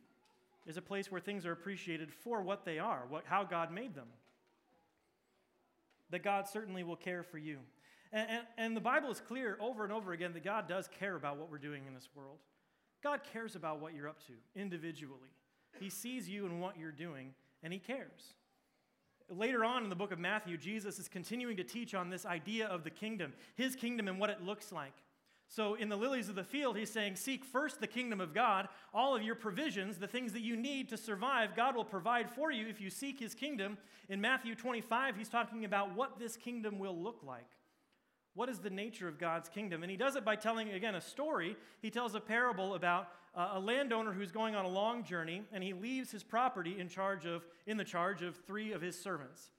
is 0.66 0.78
a 0.78 0.82
place 0.82 1.12
where 1.12 1.22
things 1.22 1.46
are 1.46 1.52
appreciated 1.52 2.12
for 2.12 2.42
what 2.42 2.66
they 2.66 2.80
are, 2.80 3.04
what, 3.10 3.24
how 3.26 3.44
God 3.44 3.72
made 3.72 3.96
them. 3.96 4.08
That 6.10 6.24
God 6.24 6.48
certainly 6.48 6.84
will 6.84 6.96
care 6.96 7.24
for 7.24 7.38
you. 7.38 7.58
And, 8.12 8.30
and, 8.30 8.42
and, 8.58 8.78
the 8.78 8.82
Bible 8.82 9.10
is 9.10 9.20
clear 9.20 9.58
over 9.60 9.84
and 9.84 9.92
over 9.92 10.14
again 10.14 10.34
that 10.34 10.44
God 10.44 10.68
does 10.68 10.88
care 10.88 11.16
about 11.16 11.38
what 11.38 11.50
we're 11.50 11.58
doing 11.58 11.86
in 11.88 11.94
this 11.94 12.10
world. 12.16 12.38
God 13.02 13.22
cares 13.34 13.56
about 13.56 13.82
what 13.82 13.94
you're 13.96 14.08
up 14.08 14.24
to 14.28 14.34
individually. 14.56 15.32
He 15.80 15.90
sees 15.90 16.30
you 16.30 16.46
and 16.46 16.62
what 16.62 16.78
you're 16.78 16.92
doing, 16.92 17.34
and 17.64 17.74
He 17.74 17.80
cares. 17.80 18.36
Later 19.30 19.66
on 19.66 19.84
in 19.84 19.90
the 19.90 19.96
book 19.96 20.12
of 20.12 20.20
Matthew, 20.20 20.58
Jesus 20.58 21.00
is 21.00 21.08
continuing 21.08 21.58
to 21.58 21.64
teach 21.64 21.96
on 21.96 22.10
this 22.10 22.26
idea 22.26 22.68
of 22.68 22.84
the 22.84 22.92
kingdom, 22.92 23.34
His 23.56 23.76
kingdom, 23.76 24.08
and 24.08 24.20
what 24.20 24.30
it 24.30 24.44
looks 24.44 24.72
like. 24.72 24.94
So, 25.56 25.76
in 25.76 25.88
the 25.88 25.96
lilies 25.96 26.30
of 26.30 26.36
the 26.36 26.44
field, 26.44 26.76
he's 26.78 26.90
saying, 26.90 27.16
Seek 27.16 27.46
first 27.46 27.80
the 27.80 27.86
kingdom 27.86 28.20
of 28.20 28.34
God. 28.34 28.70
All 28.92 29.16
of 29.16 29.22
your 29.22 29.36
provisions, 29.36 30.00
the 30.00 30.08
things 30.08 30.34
that 30.34 30.42
you 30.42 30.58
need 30.58 30.90
to 30.90 30.98
survive, 30.98 31.56
God 31.56 31.76
will 31.76 31.86
provide 31.86 32.28
for 32.32 32.52
you 32.52 32.68
if 32.68 32.82
you 32.82 32.90
seek 32.90 33.20
his 33.20 33.36
kingdom. 33.36 33.78
In 34.10 34.20
Matthew 34.20 34.56
25, 34.56 35.16
he's 35.16 35.30
talking 35.30 35.64
about 35.64 35.96
what 35.96 36.18
this 36.18 36.38
kingdom 36.38 36.80
will 36.80 36.98
look 36.98 37.20
like. 37.22 37.46
What 38.34 38.50
is 38.50 38.62
the 38.62 38.72
nature 38.72 39.08
of 39.08 39.20
God's 39.20 39.48
kingdom? 39.48 39.84
And 39.84 39.92
he 39.92 39.98
does 39.98 40.16
it 40.16 40.26
by 40.26 40.36
telling, 40.38 40.72
again, 40.72 40.96
a 40.96 41.02
story. 41.02 41.56
He 41.84 41.92
tells 41.92 42.16
a 42.16 42.20
parable 42.20 42.74
about 42.74 43.10
uh, 43.36 43.52
a 43.54 43.60
landowner 43.60 44.12
who's 44.12 44.32
going 44.32 44.56
on 44.56 44.66
a 44.66 44.70
long 44.70 45.04
journey, 45.04 45.44
and 45.52 45.64
he 45.64 45.74
leaves 45.74 46.10
his 46.10 46.24
property 46.24 46.80
in, 46.80 46.90
charge 46.90 47.28
of, 47.28 47.46
in 47.68 47.78
the 47.78 47.84
charge 47.84 48.24
of 48.24 48.36
three 48.48 48.72
of 48.72 48.82
his 48.82 49.00
servants. 49.00 49.52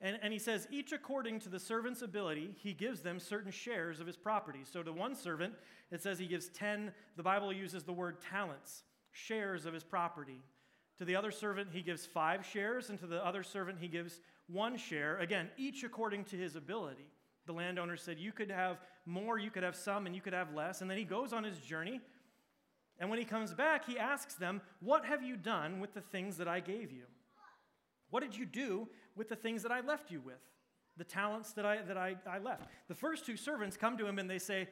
And, 0.00 0.18
and 0.22 0.32
he 0.32 0.38
says, 0.38 0.66
each 0.70 0.92
according 0.92 1.40
to 1.40 1.50
the 1.50 1.60
servant's 1.60 2.00
ability, 2.00 2.54
he 2.58 2.72
gives 2.72 3.00
them 3.00 3.20
certain 3.20 3.52
shares 3.52 4.00
of 4.00 4.06
his 4.06 4.16
property. 4.16 4.60
So 4.64 4.82
to 4.82 4.92
one 4.92 5.14
servant, 5.14 5.54
it 5.90 6.02
says 6.02 6.18
he 6.18 6.26
gives 6.26 6.48
10, 6.48 6.92
the 7.16 7.22
Bible 7.22 7.52
uses 7.52 7.84
the 7.84 7.92
word 7.92 8.20
talents, 8.20 8.84
shares 9.12 9.66
of 9.66 9.74
his 9.74 9.84
property. 9.84 10.40
To 10.98 11.04
the 11.04 11.16
other 11.16 11.30
servant, 11.30 11.68
he 11.72 11.82
gives 11.82 12.06
five 12.06 12.46
shares, 12.46 12.88
and 12.88 12.98
to 13.00 13.06
the 13.06 13.24
other 13.24 13.42
servant, 13.42 13.78
he 13.80 13.88
gives 13.88 14.20
one 14.48 14.76
share. 14.76 15.18
Again, 15.18 15.50
each 15.56 15.84
according 15.84 16.24
to 16.26 16.36
his 16.36 16.56
ability. 16.56 17.06
The 17.46 17.52
landowner 17.52 17.96
said, 17.96 18.18
You 18.18 18.32
could 18.32 18.50
have 18.50 18.80
more, 19.06 19.38
you 19.38 19.50
could 19.50 19.62
have 19.62 19.76
some, 19.76 20.06
and 20.06 20.14
you 20.14 20.20
could 20.20 20.32
have 20.32 20.54
less. 20.54 20.80
And 20.80 20.90
then 20.90 20.98
he 20.98 21.04
goes 21.04 21.32
on 21.32 21.44
his 21.44 21.58
journey. 21.58 22.00
And 22.98 23.08
when 23.08 23.18
he 23.18 23.24
comes 23.24 23.54
back, 23.54 23.86
he 23.86 23.98
asks 23.98 24.34
them, 24.34 24.60
What 24.80 25.04
have 25.06 25.22
you 25.22 25.36
done 25.36 25.80
with 25.80 25.94
the 25.94 26.00
things 26.00 26.36
that 26.36 26.48
I 26.48 26.60
gave 26.60 26.92
you? 26.92 27.04
What 28.10 28.22
did 28.22 28.36
you 28.36 28.44
do 28.44 28.88
with 29.20 29.28
the 29.28 29.36
things 29.36 29.62
that 29.62 29.70
I 29.70 29.82
left 29.82 30.10
you 30.10 30.18
with? 30.18 30.40
The 30.96 31.04
talents 31.04 31.52
that 31.52 31.66
I, 31.66 31.82
that 31.82 31.98
I, 31.98 32.16
I 32.26 32.38
left. 32.38 32.70
The 32.88 32.94
first 32.94 33.26
two 33.26 33.36
servants 33.36 33.76
come 33.76 33.98
to 33.98 34.06
him 34.06 34.18
and 34.18 34.30
they 34.30 34.38
say, 34.38 34.66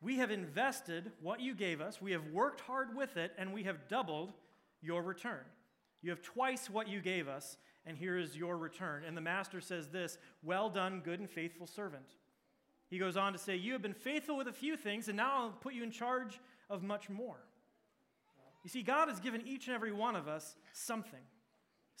We 0.00 0.16
have 0.16 0.32
invested 0.32 1.12
what 1.20 1.38
you 1.38 1.54
gave 1.54 1.80
us, 1.80 2.02
we 2.02 2.10
have 2.10 2.26
worked 2.32 2.62
hard 2.62 2.96
with 2.96 3.16
it, 3.16 3.30
and 3.38 3.54
we 3.54 3.62
have 3.62 3.86
doubled 3.86 4.32
your 4.80 5.02
return. 5.02 5.44
You 6.02 6.10
have 6.10 6.20
twice 6.20 6.68
what 6.68 6.88
you 6.88 7.00
gave 7.00 7.28
us, 7.28 7.56
and 7.86 7.96
here 7.96 8.18
is 8.18 8.36
your 8.36 8.58
return. 8.58 9.04
And 9.06 9.16
the 9.16 9.20
master 9.20 9.60
says 9.60 9.86
this 9.86 10.18
Well 10.42 10.68
done, 10.68 11.00
good 11.04 11.20
and 11.20 11.30
faithful 11.30 11.68
servant. 11.68 12.16
He 12.90 12.98
goes 12.98 13.16
on 13.16 13.32
to 13.34 13.38
say, 13.38 13.54
You 13.54 13.72
have 13.72 13.82
been 13.82 13.94
faithful 13.94 14.36
with 14.36 14.48
a 14.48 14.52
few 14.52 14.76
things, 14.76 15.06
and 15.06 15.16
now 15.16 15.32
I'll 15.32 15.50
put 15.50 15.74
you 15.74 15.84
in 15.84 15.92
charge 15.92 16.40
of 16.68 16.82
much 16.82 17.08
more. 17.08 17.38
You 18.64 18.70
see, 18.70 18.82
God 18.82 19.08
has 19.08 19.20
given 19.20 19.46
each 19.46 19.68
and 19.68 19.76
every 19.76 19.92
one 19.92 20.16
of 20.16 20.26
us 20.26 20.56
something, 20.72 21.20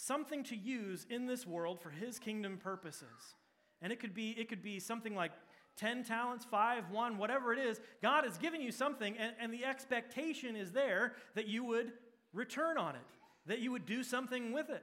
something 0.02 0.42
to 0.42 0.56
use 0.56 1.06
in 1.08 1.26
this 1.26 1.46
world 1.46 1.80
for 1.80 1.90
His 1.90 2.18
kingdom 2.18 2.58
purposes. 2.58 3.36
And 3.80 3.92
it 3.92 4.00
could 4.00 4.14
be, 4.14 4.30
it 4.30 4.48
could 4.48 4.62
be 4.62 4.80
something 4.80 5.14
like 5.14 5.32
10 5.76 6.04
talents, 6.04 6.44
five, 6.44 6.90
one, 6.90 7.18
whatever 7.18 7.52
it 7.52 7.58
is, 7.58 7.80
God 8.02 8.24
has 8.24 8.36
given 8.36 8.60
you 8.60 8.72
something, 8.72 9.16
and, 9.16 9.32
and 9.40 9.52
the 9.52 9.64
expectation 9.64 10.56
is 10.56 10.72
there 10.72 11.14
that 11.34 11.46
you 11.46 11.64
would 11.64 11.92
return 12.32 12.78
on 12.78 12.94
it, 12.94 13.00
that 13.46 13.60
you 13.60 13.70
would 13.72 13.86
do 13.86 14.02
something 14.02 14.52
with 14.52 14.70
it. 14.70 14.82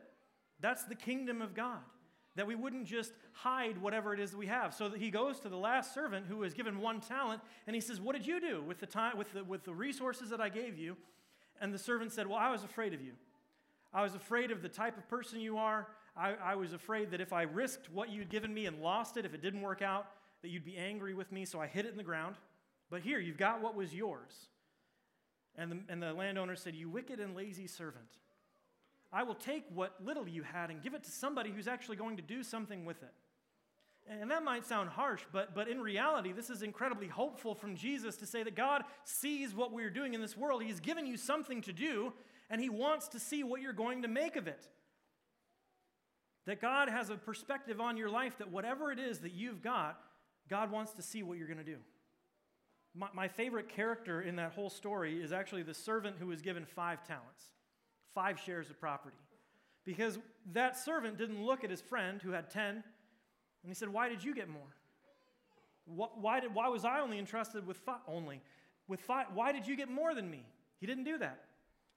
That's 0.62 0.86
the 0.86 0.96
kingdom 0.96 1.42
of 1.42 1.54
God. 1.54 1.80
That 2.36 2.48
we 2.48 2.56
wouldn't 2.56 2.86
just 2.86 3.12
hide 3.34 3.78
whatever 3.78 4.14
it 4.14 4.20
is 4.20 4.32
that 4.32 4.38
we 4.38 4.48
have. 4.48 4.74
So 4.74 4.88
that 4.88 5.02
he 5.02 5.12
goes 5.12 5.40
to 5.42 5.50
the 5.50 5.58
last 5.58 5.94
servant 5.94 6.28
who 6.28 6.38
was 6.38 6.54
given 6.54 6.80
one 6.80 7.02
talent, 7.02 7.42
and 7.68 7.76
he 7.76 7.82
says, 7.82 8.00
What 8.00 8.16
did 8.16 8.26
you 8.26 8.40
do 8.40 8.62
with 8.62 8.80
the 8.80 8.86
time 8.86 9.18
with 9.18 9.34
the 9.34 9.44
with 9.44 9.66
the 9.66 9.74
resources 9.74 10.30
that 10.30 10.40
I 10.40 10.48
gave 10.48 10.78
you? 10.78 10.96
And 11.60 11.74
the 11.74 11.80
servant 11.80 12.14
said, 12.14 12.28
Well, 12.28 12.38
I 12.38 12.50
was 12.50 12.64
afraid 12.64 12.94
of 12.94 13.02
you. 13.02 13.12
I 13.93 14.04
was 14.04 14.15
afraid 14.15 14.52
of 14.52 14.62
the 14.62 14.69
type 14.69 14.97
of 14.97 15.08
person 15.08 15.39
you 15.39 15.58
are. 15.58 15.88
I, 16.15 16.34
I 16.43 16.56
was 16.56 16.73
afraid 16.73 17.12
that 17.12 17.21
if 17.21 17.34
I 17.34 17.43
risked 17.43 17.91
what 17.91 18.10
you'd 18.10 18.30
given 18.30 18.54
me 18.54 18.65
and 18.65 18.82
lost 18.82 19.17
it, 19.17 19.25
if 19.25 19.34
it 19.34 19.41
didn't 19.41 19.62
work 19.62 19.82
out, 19.82 20.08
that 20.41 20.49
you'd 20.49 20.65
be 20.65 20.78
angry 20.78 21.13
with 21.13 21.32
me. 21.32 21.45
So 21.45 21.60
I 21.60 21.67
hid 21.67 21.86
it 21.86 21.91
in 21.91 21.97
the 21.97 22.04
ground. 22.04 22.36
But 22.89 23.02
here, 23.02 23.19
you've 23.19 23.38
got 23.38 23.62
what 23.62 23.75
was 23.75 23.93
yours. 23.93 24.47
And 25.56 25.71
the, 25.71 25.80
and 25.89 26.02
the 26.02 26.13
landowner 26.13 26.56
said, 26.56 26.75
You 26.75 26.89
wicked 26.89 27.19
and 27.19 27.36
lazy 27.36 27.67
servant. 27.67 28.17
I 29.12 29.23
will 29.23 29.36
take 29.36 29.65
what 29.73 29.95
little 30.04 30.28
you 30.28 30.43
had 30.43 30.69
and 30.69 30.82
give 30.82 30.93
it 30.93 31.04
to 31.04 31.12
somebody 31.12 31.52
who's 31.52 31.67
actually 31.67 31.95
going 31.95 32.17
to 32.17 32.21
do 32.21 32.43
something 32.43 32.86
with 32.86 33.02
it. 33.02 33.13
And 34.08 34.32
that 34.32 34.43
might 34.43 34.65
sound 34.65 34.89
harsh, 34.89 35.21
but, 35.32 35.54
but 35.54 35.67
in 35.67 35.82
reality, 35.82 36.32
this 36.32 36.49
is 36.49 36.63
incredibly 36.63 37.08
hopeful 37.08 37.54
from 37.54 37.75
Jesus 37.75 38.15
to 38.17 38.25
say 38.25 38.41
that 38.41 38.56
God 38.56 38.84
sees 39.04 39.54
what 39.54 39.71
we're 39.71 39.91
doing 39.91 40.15
in 40.15 40.21
this 40.21 40.36
world. 40.36 40.63
He's 40.63 40.80
given 40.80 41.06
you 41.06 41.15
something 41.15 41.62
to 41.62 41.73
do, 41.73 42.13
and 42.50 42.62
He 42.62 42.70
wants 42.70 43.08
to 43.10 43.20
see 43.20 43.44
what 43.44 43.62
you're 43.62 43.74
going 43.74 44.02
to 44.02 44.08
make 44.08 44.36
of 44.36 44.48
it. 44.48 44.68
That 46.46 46.62
God 46.62 46.90
has 46.90 47.10
a 47.10 47.16
perspective 47.16 47.80
on 47.80 47.98
your 47.98 48.10
life 48.10 48.38
that 48.40 48.52
whatever 48.52 48.92
it 48.92 49.00
is 49.00 49.20
that 49.20 49.34
you've 49.34 49.62
got, 49.62 50.02
God 50.50 50.72
wants 50.72 50.94
to 50.94 51.02
see 51.02 51.22
what 51.22 51.38
you're 51.38 51.48
going 51.48 51.60
to 51.60 51.64
do. 51.64 51.78
My, 52.96 53.08
my 53.14 53.28
favorite 53.28 53.70
character 53.70 54.22
in 54.22 54.36
that 54.38 54.54
whole 54.54 54.70
story 54.70 55.22
is 55.22 55.32
actually 55.32 55.64
the 55.64 55.74
servant 55.74 56.16
who 56.20 56.28
was 56.28 56.42
given 56.42 56.66
five 56.66 57.04
talents, 57.04 57.44
five 58.16 58.40
shares 58.40 58.70
of 58.70 58.80
property. 58.80 59.18
Because 59.86 60.18
that 60.54 60.78
servant 60.78 61.18
didn't 61.18 61.44
look 61.44 61.64
at 61.64 61.70
his 61.70 61.82
friend 61.82 62.22
who 62.22 62.32
had 62.32 62.50
10 62.50 62.64
and 62.72 62.84
he 63.68 63.74
said, 63.74 63.90
Why 63.90 64.10
did 64.10 64.24
you 64.24 64.34
get 64.34 64.50
more? 64.50 64.62
Why, 65.86 66.40
did, 66.40 66.54
why 66.54 66.68
was 66.68 66.86
I 66.86 67.00
only 67.00 67.18
entrusted 67.18 67.66
with 67.66 67.78
five? 67.78 68.02
Only 68.08 68.42
with 68.88 69.02
five? 69.02 69.28
Why 69.34 69.52
did 69.52 69.68
you 69.68 69.76
get 69.76 69.90
more 69.90 70.14
than 70.14 70.30
me? 70.30 70.46
He 70.80 70.86
didn't 70.86 71.04
do 71.04 71.18
that. 71.18 71.42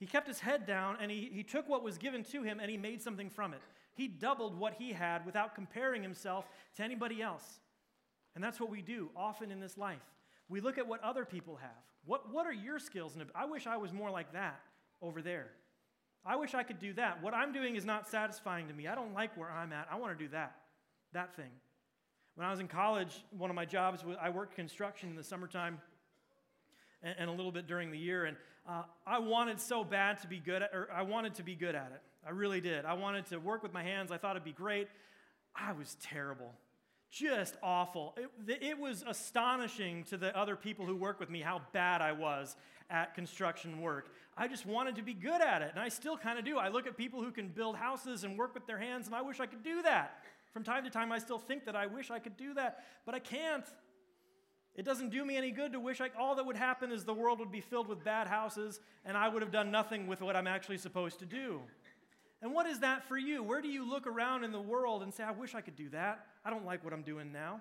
He 0.02 0.08
kept 0.08 0.26
his 0.26 0.40
head 0.40 0.66
down 0.66 0.96
and 1.00 1.12
he, 1.12 1.30
he 1.32 1.44
took 1.44 1.68
what 1.68 1.84
was 1.84 1.96
given 1.96 2.24
to 2.24 2.42
him 2.42 2.58
and 2.58 2.68
he 2.68 2.76
made 2.76 3.00
something 3.00 3.30
from 3.30 3.54
it. 3.54 3.60
He 3.94 4.08
doubled 4.08 4.58
what 4.58 4.74
he 4.74 4.92
had 4.92 5.24
without 5.24 5.54
comparing 5.54 6.02
himself 6.02 6.44
to 6.74 6.82
anybody 6.82 7.22
else. 7.22 7.60
And 8.34 8.42
that's 8.42 8.58
what 8.58 8.68
we 8.68 8.82
do 8.82 9.10
often 9.16 9.52
in 9.52 9.60
this 9.60 9.78
life. 9.78 10.02
We 10.48 10.60
look 10.60 10.76
at 10.76 10.88
what 10.88 11.00
other 11.04 11.24
people 11.24 11.54
have. 11.54 11.70
What, 12.04 12.32
what 12.32 12.48
are 12.48 12.52
your 12.52 12.80
skills? 12.80 13.14
And 13.14 13.24
I 13.32 13.44
wish 13.44 13.68
I 13.68 13.76
was 13.76 13.92
more 13.92 14.10
like 14.10 14.32
that 14.32 14.60
over 15.00 15.22
there. 15.22 15.52
I 16.26 16.34
wish 16.34 16.52
I 16.52 16.64
could 16.64 16.80
do 16.80 16.92
that. 16.94 17.22
What 17.22 17.32
I'm 17.32 17.52
doing 17.52 17.76
is 17.76 17.84
not 17.84 18.08
satisfying 18.08 18.66
to 18.66 18.74
me. 18.74 18.88
I 18.88 18.96
don't 18.96 19.14
like 19.14 19.36
where 19.36 19.52
I'm 19.52 19.72
at. 19.72 19.86
I 19.88 19.94
want 19.98 20.18
to 20.18 20.24
do 20.24 20.32
that, 20.32 20.56
that 21.12 21.36
thing. 21.36 21.52
When 22.34 22.44
I 22.44 22.50
was 22.50 22.58
in 22.58 22.66
college, 22.66 23.24
one 23.30 23.50
of 23.50 23.54
my 23.54 23.66
jobs 23.66 24.04
was 24.04 24.16
I 24.20 24.30
worked 24.30 24.56
construction 24.56 25.10
in 25.10 25.14
the 25.14 25.22
summertime 25.22 25.78
and, 27.02 27.14
and 27.18 27.30
a 27.30 27.32
little 27.32 27.52
bit 27.52 27.66
during 27.66 27.90
the 27.90 27.98
year. 27.98 28.24
And 28.24 28.36
uh, 28.68 28.82
I 29.06 29.18
wanted 29.18 29.60
so 29.60 29.84
bad 29.84 30.20
to 30.22 30.26
be 30.26 30.38
good 30.38 30.62
at, 30.62 30.70
or 30.72 30.88
I 30.94 31.02
wanted 31.02 31.34
to 31.36 31.42
be 31.42 31.54
good 31.54 31.74
at 31.74 31.92
it. 31.94 32.02
I 32.26 32.30
really 32.30 32.60
did. 32.60 32.84
I 32.84 32.94
wanted 32.94 33.26
to 33.26 33.38
work 33.38 33.62
with 33.62 33.72
my 33.72 33.82
hands. 33.82 34.12
I 34.12 34.18
thought 34.18 34.36
it'd 34.36 34.44
be 34.44 34.52
great. 34.52 34.88
I 35.54 35.72
was 35.72 35.96
terrible 36.00 36.52
just 37.12 37.56
awful. 37.62 38.16
It, 38.48 38.62
it, 38.62 38.78
was 38.78 39.04
astonishing 39.06 40.04
to 40.04 40.16
the 40.16 40.36
other 40.36 40.56
people 40.56 40.86
who 40.86 40.96
work 40.96 41.20
with 41.20 41.28
me 41.28 41.42
how 41.42 41.60
bad 41.72 42.00
I 42.00 42.12
was 42.12 42.56
at 42.88 43.14
construction 43.14 43.82
work. 43.82 44.08
I 44.34 44.48
just 44.48 44.64
wanted 44.64 44.96
to 44.96 45.02
be 45.02 45.12
good 45.12 45.42
at 45.42 45.60
it, 45.60 45.72
and 45.74 45.80
I 45.80 45.90
still 45.90 46.16
kind 46.16 46.38
of 46.38 46.44
do. 46.44 46.56
I 46.56 46.68
look 46.68 46.86
at 46.86 46.96
people 46.96 47.22
who 47.22 47.30
can 47.30 47.48
build 47.48 47.76
houses 47.76 48.24
and 48.24 48.38
work 48.38 48.54
with 48.54 48.66
their 48.66 48.78
hands, 48.78 49.06
and 49.06 49.14
I 49.14 49.20
wish 49.20 49.40
I 49.40 49.46
could 49.46 49.62
do 49.62 49.82
that. 49.82 50.22
From 50.54 50.64
time 50.64 50.84
to 50.84 50.90
time, 50.90 51.12
I 51.12 51.18
still 51.18 51.38
think 51.38 51.66
that 51.66 51.76
I 51.76 51.86
wish 51.86 52.10
I 52.10 52.18
could 52.18 52.38
do 52.38 52.54
that, 52.54 52.84
but 53.04 53.14
I 53.14 53.18
can't. 53.18 53.64
It 54.74 54.84
doesn't 54.84 55.10
do 55.10 55.24
me 55.24 55.36
any 55.36 55.50
good 55.50 55.72
to 55.72 55.80
wish 55.80 56.00
I, 56.00 56.10
all 56.18 56.34
that 56.36 56.46
would 56.46 56.56
happen 56.56 56.92
is 56.92 57.04
the 57.04 57.12
world 57.12 57.38
would 57.40 57.52
be 57.52 57.60
filled 57.60 57.88
with 57.88 58.02
bad 58.02 58.26
houses, 58.26 58.80
and 59.04 59.16
I 59.16 59.28
would 59.28 59.42
have 59.42 59.52
done 59.52 59.70
nothing 59.70 60.06
with 60.06 60.22
what 60.22 60.34
I'm 60.34 60.46
actually 60.46 60.78
supposed 60.78 61.18
to 61.18 61.26
do. 61.26 61.60
And 62.40 62.52
what 62.52 62.66
is 62.66 62.80
that 62.80 63.04
for 63.04 63.16
you? 63.16 63.42
Where 63.42 63.60
do 63.60 63.68
you 63.68 63.88
look 63.88 64.06
around 64.06 64.44
in 64.44 64.50
the 64.50 64.60
world 64.60 65.02
and 65.02 65.12
say, 65.12 65.22
I 65.22 65.30
wish 65.30 65.54
I 65.54 65.60
could 65.60 65.76
do 65.76 65.90
that? 65.90 66.26
I 66.44 66.50
don't 66.50 66.64
like 66.64 66.82
what 66.82 66.92
I'm 66.92 67.02
doing 67.02 67.32
now. 67.32 67.60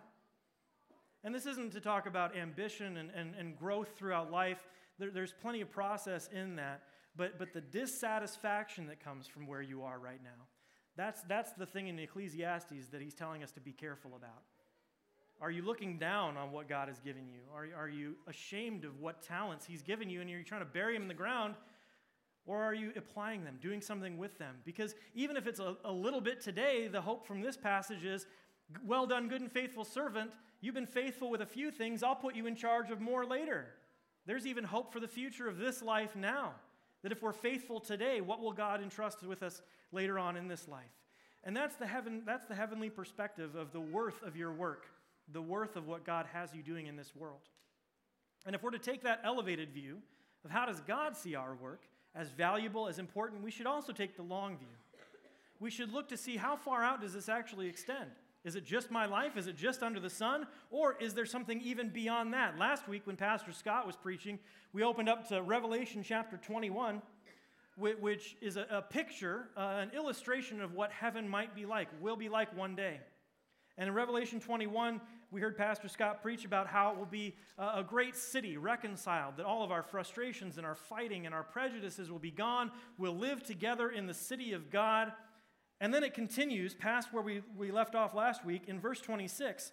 And 1.23 1.35
this 1.35 1.45
isn't 1.45 1.73
to 1.73 1.81
talk 1.81 2.07
about 2.07 2.35
ambition 2.35 2.97
and, 2.97 3.11
and, 3.11 3.35
and 3.35 3.57
growth 3.57 3.89
throughout 3.95 4.31
life. 4.31 4.65
There, 4.97 5.11
there's 5.11 5.33
plenty 5.33 5.61
of 5.61 5.69
process 5.69 6.29
in 6.33 6.55
that. 6.55 6.81
But, 7.15 7.37
but 7.37 7.53
the 7.53 7.61
dissatisfaction 7.61 8.87
that 8.87 9.03
comes 9.03 9.27
from 9.27 9.45
where 9.45 9.61
you 9.61 9.83
are 9.83 9.99
right 9.99 10.23
now, 10.23 10.45
that's, 10.95 11.21
that's 11.23 11.51
the 11.53 11.65
thing 11.65 11.87
in 11.87 11.99
Ecclesiastes 11.99 12.87
that 12.91 13.01
he's 13.01 13.13
telling 13.13 13.43
us 13.43 13.51
to 13.51 13.59
be 13.59 13.73
careful 13.73 14.15
about. 14.15 14.41
Are 15.41 15.49
you 15.49 15.63
looking 15.63 15.97
down 15.97 16.37
on 16.37 16.51
what 16.51 16.69
God 16.69 16.87
has 16.87 16.99
given 16.99 17.27
you? 17.27 17.39
Are, 17.53 17.67
are 17.75 17.89
you 17.89 18.15
ashamed 18.27 18.85
of 18.85 18.99
what 18.99 19.23
talents 19.23 19.65
he's 19.65 19.81
given 19.81 20.09
you 20.09 20.21
and 20.21 20.29
you're 20.29 20.43
trying 20.43 20.61
to 20.61 20.65
bury 20.65 20.93
them 20.93 21.01
in 21.01 21.07
the 21.07 21.13
ground 21.15 21.55
or 22.45 22.61
are 22.61 22.73
you 22.73 22.91
applying 22.95 23.43
them, 23.43 23.57
doing 23.61 23.81
something 23.81 24.17
with 24.17 24.37
them? 24.37 24.55
Because 24.65 24.95
even 25.13 25.37
if 25.37 25.47
it's 25.47 25.59
a, 25.59 25.75
a, 25.85 25.91
little 25.91 26.21
bit 26.21 26.41
today, 26.41 26.87
the 26.87 27.01
hope 27.01 27.25
from 27.25 27.41
this 27.41 27.55
passage 27.55 28.03
is 28.03 28.25
well 28.85 29.05
done, 29.05 29.27
good 29.27 29.41
and 29.41 29.51
faithful 29.51 29.83
servant. 29.83 30.31
You've 30.59 30.75
been 30.75 30.85
faithful 30.85 31.29
with 31.29 31.41
a 31.41 31.45
few 31.45 31.71
things, 31.71 32.03
I'll 32.03 32.15
put 32.15 32.35
you 32.35 32.47
in 32.47 32.55
charge 32.55 32.91
of 32.91 32.99
more 32.99 33.25
later. 33.25 33.67
There's 34.25 34.45
even 34.45 34.63
hope 34.63 34.93
for 34.93 34.99
the 34.99 35.07
future 35.07 35.47
of 35.47 35.57
this 35.57 35.81
life 35.81 36.15
now. 36.15 36.53
That 37.03 37.11
if 37.11 37.23
we're 37.23 37.33
faithful 37.33 37.79
today, 37.79 38.21
what 38.21 38.41
will 38.41 38.53
God 38.53 38.81
entrust 38.81 39.23
with 39.23 39.41
us 39.41 39.63
later 39.91 40.19
on 40.19 40.37
in 40.37 40.47
this 40.47 40.67
life? 40.67 40.91
And 41.43 41.57
that's 41.57 41.75
the, 41.75 41.87
heaven, 41.87 42.21
that's 42.25 42.45
the 42.45 42.53
heavenly 42.53 42.91
perspective 42.91 43.55
of 43.55 43.71
the 43.71 43.81
worth 43.81 44.21
of 44.21 44.35
your 44.35 44.51
work, 44.51 44.85
the 45.33 45.41
worth 45.41 45.75
of 45.75 45.87
what 45.87 46.05
God 46.05 46.25
has 46.33 46.53
you 46.53 46.63
doing 46.63 46.87
in 46.87 46.95
this 46.95 47.15
world. 47.15 47.41
And 48.45 48.55
if 48.55 48.63
we're 48.63 48.71
to 48.71 48.79
take 48.79 49.03
that 49.03 49.21
elevated 49.23 49.71
view 49.71 49.99
of 50.43 50.51
how 50.51 50.65
does 50.65 50.81
God 50.81 51.15
see 51.15 51.35
our 51.35 51.55
work, 51.55 51.81
as 52.15 52.29
valuable, 52.29 52.87
as 52.87 52.99
important, 52.99 53.43
we 53.43 53.51
should 53.51 53.67
also 53.67 53.93
take 53.93 54.17
the 54.17 54.23
long 54.23 54.57
view. 54.57 54.67
We 55.59 55.69
should 55.69 55.93
look 55.93 56.09
to 56.09 56.17
see 56.17 56.37
how 56.37 56.55
far 56.55 56.83
out 56.83 57.01
does 57.01 57.13
this 57.13 57.29
actually 57.29 57.67
extend? 57.67 58.11
Is 58.43 58.55
it 58.55 58.65
just 58.65 58.89
my 58.89 59.05
life? 59.05 59.37
Is 59.37 59.45
it 59.47 59.55
just 59.55 59.83
under 59.83 59.99
the 59.99 60.09
sun? 60.09 60.47
Or 60.71 60.97
is 60.99 61.13
there 61.13 61.27
something 61.27 61.61
even 61.61 61.89
beyond 61.89 62.33
that? 62.33 62.57
Last 62.57 62.87
week, 62.87 63.05
when 63.05 63.15
Pastor 63.15 63.51
Scott 63.51 63.85
was 63.85 63.95
preaching, 63.95 64.39
we 64.73 64.83
opened 64.83 65.07
up 65.07 65.27
to 65.29 65.41
Revelation 65.43 66.03
chapter 66.03 66.37
21, 66.37 67.01
which 67.77 68.35
is 68.41 68.57
a, 68.57 68.83
picture, 68.89 69.49
uh, 69.55 69.77
an 69.81 69.91
illustration 69.95 70.59
of 70.59 70.73
what 70.73 70.91
heaven 70.91 71.29
might 71.29 71.53
be 71.55 71.65
like, 71.65 71.87
will 72.01 72.15
be 72.15 72.29
like 72.29 72.55
one 72.57 72.75
day. 72.75 72.99
And 73.77 73.87
in 73.87 73.93
Revelation 73.93 74.39
21, 74.39 74.99
we 75.31 75.39
heard 75.39 75.55
Pastor 75.55 75.87
Scott 75.87 76.21
preach 76.21 76.43
about 76.43 76.67
how 76.67 76.91
it 76.91 76.97
will 76.97 77.05
be 77.05 77.35
a 77.57 77.83
great 77.83 78.17
city, 78.17 78.57
reconciled, 78.57 79.37
that 79.37 79.45
all 79.45 79.63
of 79.63 79.71
our 79.71 79.81
frustrations 79.81 80.57
and 80.57 80.65
our 80.65 80.75
fighting 80.75 81.25
and 81.25 81.33
our 81.33 81.43
prejudices 81.43 82.11
will 82.11 82.19
be 82.19 82.31
gone. 82.31 82.69
We'll 82.97 83.15
live 83.15 83.41
together 83.41 83.89
in 83.89 84.07
the 84.07 84.13
city 84.13 84.51
of 84.51 84.69
God. 84.69 85.13
And 85.79 85.93
then 85.93 86.03
it 86.03 86.13
continues 86.13 86.73
past 86.73 87.13
where 87.13 87.23
we, 87.23 87.41
we 87.57 87.71
left 87.71 87.95
off 87.95 88.13
last 88.13 88.43
week 88.43 88.63
in 88.67 88.81
verse 88.81 88.99
26. 88.99 89.71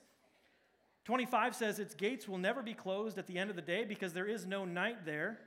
25 1.05 1.57
says, 1.57 1.81
Its 1.81 1.95
gates 1.95 2.29
will 2.29 2.39
never 2.39 2.63
be 2.63 2.75
closed 2.75 3.19
at 3.19 3.27
the 3.27 3.37
end 3.37 3.51
of 3.51 3.57
the 3.57 3.63
day 3.63 3.85
because 3.85 4.13
there 4.13 4.27
is 4.27 4.47
no 4.47 4.65
night 4.65 5.05
there. 5.05 5.41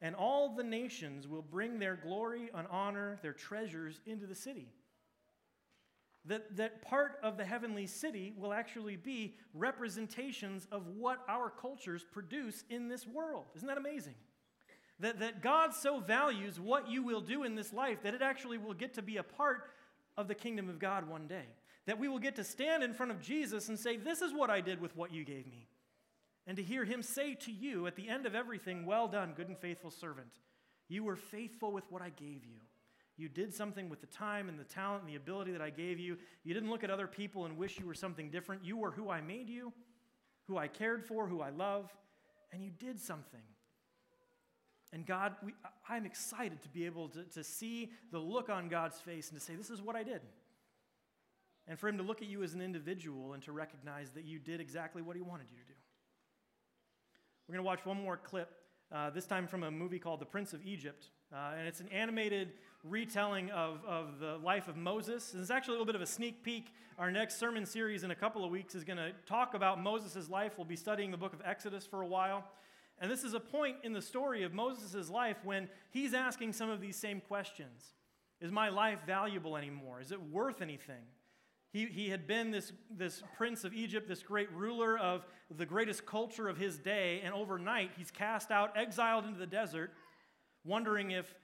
And 0.00 0.14
all 0.14 0.54
the 0.54 0.62
nations 0.62 1.26
will 1.26 1.42
bring 1.42 1.80
their 1.80 1.96
glory 1.96 2.50
and 2.54 2.68
honor, 2.70 3.18
their 3.20 3.32
treasures 3.32 4.00
into 4.06 4.26
the 4.26 4.34
city 4.34 4.68
that, 6.26 6.56
that 6.56 6.82
part 6.82 7.18
of 7.22 7.36
the 7.36 7.44
heavenly 7.44 7.86
city 7.86 8.34
will 8.36 8.52
actually 8.52 8.96
be 8.96 9.36
representations 9.54 10.66
of 10.70 10.86
what 10.86 11.20
our 11.28 11.50
cultures 11.50 12.04
produce 12.10 12.64
in 12.68 12.88
this 12.88 13.06
world. 13.06 13.46
Isn't 13.56 13.68
that 13.68 13.78
amazing? 13.78 14.14
That, 15.00 15.20
that 15.20 15.42
God 15.42 15.72
so 15.72 15.98
values 15.98 16.60
what 16.60 16.90
you 16.90 17.02
will 17.02 17.22
do 17.22 17.44
in 17.44 17.54
this 17.54 17.72
life 17.72 18.02
that 18.02 18.14
it 18.14 18.20
actually 18.20 18.58
will 18.58 18.74
get 18.74 18.94
to 18.94 19.02
be 19.02 19.16
a 19.16 19.22
part 19.22 19.70
of 20.18 20.28
the 20.28 20.34
kingdom 20.34 20.68
of 20.68 20.78
God 20.78 21.08
one 21.08 21.26
day. 21.26 21.46
That 21.86 21.98
we 21.98 22.08
will 22.08 22.18
get 22.18 22.36
to 22.36 22.44
stand 22.44 22.82
in 22.82 22.92
front 22.92 23.10
of 23.10 23.22
Jesus 23.22 23.70
and 23.70 23.78
say, 23.78 23.96
This 23.96 24.20
is 24.20 24.34
what 24.34 24.50
I 24.50 24.60
did 24.60 24.80
with 24.80 24.94
what 24.96 25.12
you 25.12 25.24
gave 25.24 25.46
me. 25.46 25.68
And 26.46 26.56
to 26.58 26.62
hear 26.62 26.84
him 26.84 27.02
say 27.02 27.34
to 27.36 27.52
you 27.52 27.86
at 27.86 27.96
the 27.96 28.08
end 28.08 28.26
of 28.26 28.34
everything, 28.34 28.84
Well 28.84 29.08
done, 29.08 29.32
good 29.34 29.48
and 29.48 29.58
faithful 29.58 29.90
servant. 29.90 30.28
You 30.88 31.04
were 31.04 31.16
faithful 31.16 31.72
with 31.72 31.90
what 31.90 32.02
I 32.02 32.10
gave 32.10 32.44
you. 32.44 32.60
You 33.20 33.28
did 33.28 33.52
something 33.52 33.90
with 33.90 34.00
the 34.00 34.06
time 34.06 34.48
and 34.48 34.58
the 34.58 34.64
talent 34.64 35.02
and 35.02 35.10
the 35.10 35.16
ability 35.16 35.52
that 35.52 35.60
I 35.60 35.68
gave 35.68 35.98
you. 35.98 36.16
You 36.42 36.54
didn't 36.54 36.70
look 36.70 36.82
at 36.82 36.90
other 36.90 37.06
people 37.06 37.44
and 37.44 37.58
wish 37.58 37.78
you 37.78 37.84
were 37.84 37.92
something 37.92 38.30
different. 38.30 38.64
You 38.64 38.78
were 38.78 38.92
who 38.92 39.10
I 39.10 39.20
made 39.20 39.50
you, 39.50 39.74
who 40.44 40.56
I 40.56 40.68
cared 40.68 41.04
for, 41.04 41.26
who 41.26 41.42
I 41.42 41.50
love, 41.50 41.94
and 42.50 42.64
you 42.64 42.70
did 42.70 42.98
something. 42.98 43.42
And 44.94 45.04
God, 45.04 45.34
we, 45.44 45.52
I'm 45.86 46.06
excited 46.06 46.62
to 46.62 46.68
be 46.70 46.86
able 46.86 47.10
to, 47.10 47.24
to 47.24 47.44
see 47.44 47.90
the 48.10 48.18
look 48.18 48.48
on 48.48 48.70
God's 48.70 48.98
face 48.98 49.28
and 49.28 49.38
to 49.38 49.44
say, 49.44 49.54
This 49.54 49.68
is 49.68 49.82
what 49.82 49.96
I 49.96 50.02
did. 50.02 50.22
and 51.68 51.78
for 51.78 51.88
Him 51.88 51.98
to 51.98 52.02
look 52.02 52.22
at 52.22 52.28
you 52.28 52.42
as 52.42 52.54
an 52.54 52.62
individual 52.62 53.34
and 53.34 53.42
to 53.42 53.52
recognize 53.52 54.12
that 54.12 54.24
you 54.24 54.38
did 54.38 54.62
exactly 54.62 55.02
what 55.02 55.14
He 55.14 55.20
wanted 55.20 55.48
you 55.50 55.58
to 55.58 55.64
do. 55.64 55.74
We're 57.46 57.52
going 57.52 57.64
to 57.64 57.68
watch 57.68 57.84
one 57.84 58.02
more 58.02 58.16
clip, 58.16 58.50
uh, 58.90 59.10
this 59.10 59.26
time 59.26 59.46
from 59.46 59.62
a 59.62 59.70
movie 59.70 59.98
called 59.98 60.20
The 60.20 60.26
Prince 60.26 60.54
of 60.54 60.64
Egypt. 60.64 61.10
Uh, 61.32 61.52
and 61.56 61.68
it's 61.68 61.78
an 61.78 61.88
animated 61.88 62.52
retelling 62.82 63.50
of, 63.50 63.84
of 63.86 64.18
the 64.18 64.38
life 64.38 64.66
of 64.66 64.76
Moses. 64.76 65.32
And 65.32 65.40
it's 65.40 65.50
actually 65.50 65.76
a 65.76 65.78
little 65.78 65.86
bit 65.86 65.94
of 65.94 66.02
a 66.02 66.06
sneak 66.06 66.42
peek. 66.42 66.74
Our 66.98 67.12
next 67.12 67.38
sermon 67.38 67.64
series 67.66 68.02
in 68.02 68.10
a 68.10 68.16
couple 68.16 68.44
of 68.44 68.50
weeks 68.50 68.74
is 68.74 68.82
going 68.82 68.96
to 68.96 69.12
talk 69.26 69.54
about 69.54 69.80
Moses' 69.80 70.28
life. 70.28 70.54
We'll 70.56 70.64
be 70.64 70.76
studying 70.76 71.12
the 71.12 71.16
book 71.16 71.32
of 71.32 71.40
Exodus 71.44 71.86
for 71.86 72.02
a 72.02 72.06
while. 72.06 72.44
And 72.98 73.08
this 73.08 73.22
is 73.22 73.34
a 73.34 73.40
point 73.40 73.76
in 73.84 73.92
the 73.92 74.02
story 74.02 74.42
of 74.42 74.52
Moses' 74.52 75.08
life 75.08 75.36
when 75.44 75.68
he's 75.90 76.14
asking 76.14 76.52
some 76.52 76.68
of 76.68 76.80
these 76.80 76.96
same 76.96 77.20
questions 77.20 77.94
Is 78.40 78.50
my 78.50 78.68
life 78.68 78.98
valuable 79.06 79.56
anymore? 79.56 80.00
Is 80.00 80.10
it 80.10 80.20
worth 80.20 80.60
anything? 80.60 81.04
He, 81.72 81.86
he 81.86 82.08
had 82.08 82.26
been 82.26 82.50
this, 82.50 82.72
this 82.90 83.22
prince 83.36 83.62
of 83.62 83.72
Egypt, 83.72 84.08
this 84.08 84.24
great 84.24 84.50
ruler 84.52 84.98
of 84.98 85.24
the 85.56 85.64
greatest 85.64 86.04
culture 86.04 86.48
of 86.48 86.56
his 86.56 86.78
day, 86.78 87.20
and 87.22 87.32
overnight 87.32 87.92
he's 87.96 88.10
cast 88.10 88.50
out, 88.50 88.76
exiled 88.76 89.24
into 89.24 89.38
the 89.38 89.46
desert, 89.46 89.92
wondering 90.64 91.10
if 91.10 91.34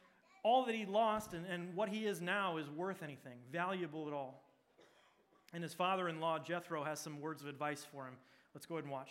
all 0.43 0.65
that 0.65 0.75
he 0.75 0.87
lost 0.87 1.33
and, 1.33 1.45
and 1.47 1.75
what 1.75 1.89
he 1.89 2.07
is 2.07 2.21
now 2.21 2.57
is 2.57 2.69
worth 2.71 3.03
anything, 3.03 3.39
valuable 3.51 4.07
at 4.07 4.13
all. 4.13 4.43
And 5.53 5.63
his 5.63 5.75
father 5.75 6.09
in 6.09 6.21
law, 6.21 6.39
Jethro, 6.39 6.85
has 6.85 7.01
some 7.01 7.21
words 7.21 7.43
of 7.43 7.49
advice 7.49 7.85
for 7.91 8.07
him. 8.07 8.15
Let's 8.55 8.67
go 8.67 8.75
ahead 8.77 8.85
and 8.85 8.93
watch. 8.93 9.11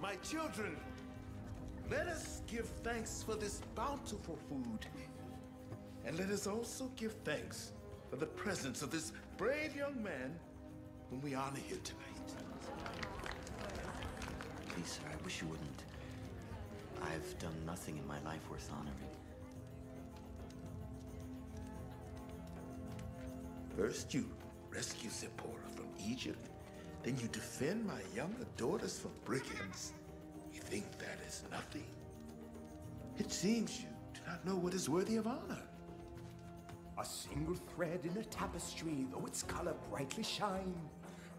My 0.00 0.16
children, 0.16 0.76
let 1.90 2.08
us 2.08 2.42
give 2.46 2.66
thanks 2.82 3.22
for 3.22 3.34
this 3.34 3.60
bountiful 3.74 4.38
food. 4.48 4.86
And 6.04 6.18
let 6.18 6.30
us 6.30 6.46
also 6.46 6.90
give 6.96 7.12
thanks 7.24 7.72
for 8.10 8.16
the 8.16 8.26
presence 8.26 8.82
of 8.82 8.90
this 8.90 9.12
brave 9.36 9.76
young 9.76 10.02
man 10.02 10.34
whom 11.08 11.20
we 11.20 11.34
honor 11.34 11.60
here 11.68 11.78
tonight. 11.84 13.11
Sir, 14.84 15.02
I 15.10 15.24
wish 15.24 15.40
you 15.40 15.48
wouldn't. 15.48 15.82
I've 17.02 17.38
done 17.38 17.54
nothing 17.64 17.98
in 17.98 18.06
my 18.06 18.20
life 18.22 18.40
worth 18.50 18.68
honoring. 18.72 18.96
First, 23.76 24.12
you 24.12 24.28
rescue 24.70 25.08
Zipporah 25.08 25.70
from 25.74 25.86
Egypt. 26.04 26.48
Then 27.02 27.16
you 27.20 27.28
defend 27.28 27.86
my 27.86 28.00
younger 28.14 28.44
daughters 28.56 28.98
from 28.98 29.12
brigands. 29.24 29.92
You 30.52 30.60
think 30.60 30.84
that 30.98 31.18
is 31.26 31.44
nothing? 31.50 31.86
It 33.18 33.30
seems 33.30 33.80
you 33.80 33.88
do 34.14 34.20
not 34.26 34.44
know 34.44 34.56
what 34.56 34.74
is 34.74 34.88
worthy 34.88 35.16
of 35.16 35.26
honor. 35.26 35.62
A 36.98 37.04
single 37.04 37.56
thread 37.74 38.00
in 38.04 38.16
a 38.20 38.24
tapestry, 38.24 39.06
though 39.12 39.26
its 39.26 39.42
color 39.42 39.74
brightly 39.90 40.22
shine, 40.22 40.74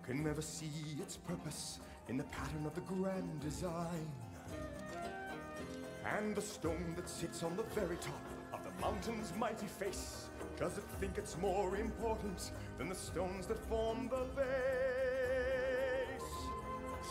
can 0.03 0.23
never 0.23 0.41
see 0.41 0.71
its 0.99 1.17
purpose 1.17 1.79
in 2.09 2.17
the 2.17 2.23
pattern 2.25 2.65
of 2.65 2.73
the 2.75 2.81
grand 2.81 3.39
design. 3.39 4.07
And 6.17 6.35
the 6.35 6.41
stone 6.41 6.93
that 6.95 7.07
sits 7.07 7.43
on 7.43 7.55
the 7.55 7.63
very 7.79 7.95
top 7.97 8.21
of 8.53 8.59
the 8.63 8.81
mountain's 8.81 9.31
mighty 9.37 9.67
face, 9.67 10.27
does 10.57 10.77
it 10.77 10.83
think 10.99 11.17
it's 11.17 11.37
more 11.37 11.77
important 11.77 12.51
than 12.77 12.89
the 12.89 12.95
stones 12.95 13.47
that 13.47 13.57
form 13.69 14.09
the 14.09 14.25
base? 14.35 14.43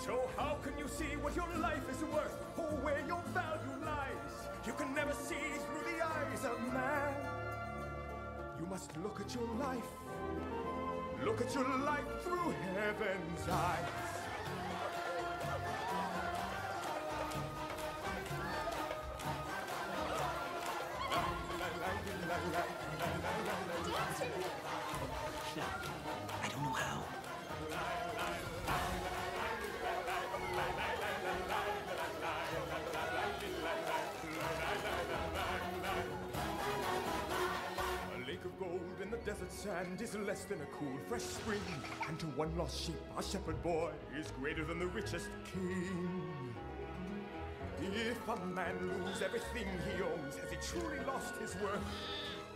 So 0.05 0.28
how 0.37 0.59
can 0.62 0.76
you 0.78 0.88
see 0.88 1.16
what 1.16 1.35
your 1.35 1.48
life 1.59 1.88
is 1.90 2.02
worth, 2.05 2.37
or 2.59 2.70
where 2.85 3.02
your 3.07 3.22
value 3.33 3.85
lies? 3.85 4.48
You 4.66 4.74
can 4.74 4.94
never 4.94 5.14
see 5.14 5.37
through 5.64 5.85
the 5.90 6.05
eyes 6.05 6.44
of 6.44 6.72
man. 6.72 7.14
You 8.61 8.66
must 8.66 8.96
look 8.98 9.20
at 9.20 9.35
your 9.35 9.48
life. 9.59 9.92
Look 11.24 11.40
at 11.40 11.55
your 11.55 11.68
life 11.78 12.05
through 12.24 12.55
heaven's 12.74 13.48
eyes. 13.48 14.12
Sand 39.62 40.03
is 40.03 40.16
less 40.16 40.42
than 40.44 40.61
a 40.61 40.66
cool, 40.77 40.98
fresh 41.09 41.22
spring. 41.22 41.61
And 42.09 42.18
to 42.18 42.27
one 42.35 42.51
lost 42.59 42.83
sheep, 42.85 43.01
a 43.16 43.22
shepherd 43.22 43.62
boy 43.62 43.92
is 44.18 44.33
greater 44.40 44.64
than 44.64 44.81
the 44.81 44.88
richest 44.88 45.29
king. 45.53 46.53
If 47.81 48.29
a 48.29 48.44
man 48.46 48.75
lose 48.81 49.22
everything 49.22 49.68
he 49.87 50.03
owns, 50.03 50.37
has 50.37 50.51
he 50.51 50.57
truly 50.57 50.98
lost 51.07 51.37
his 51.37 51.55
worth? 51.62 51.81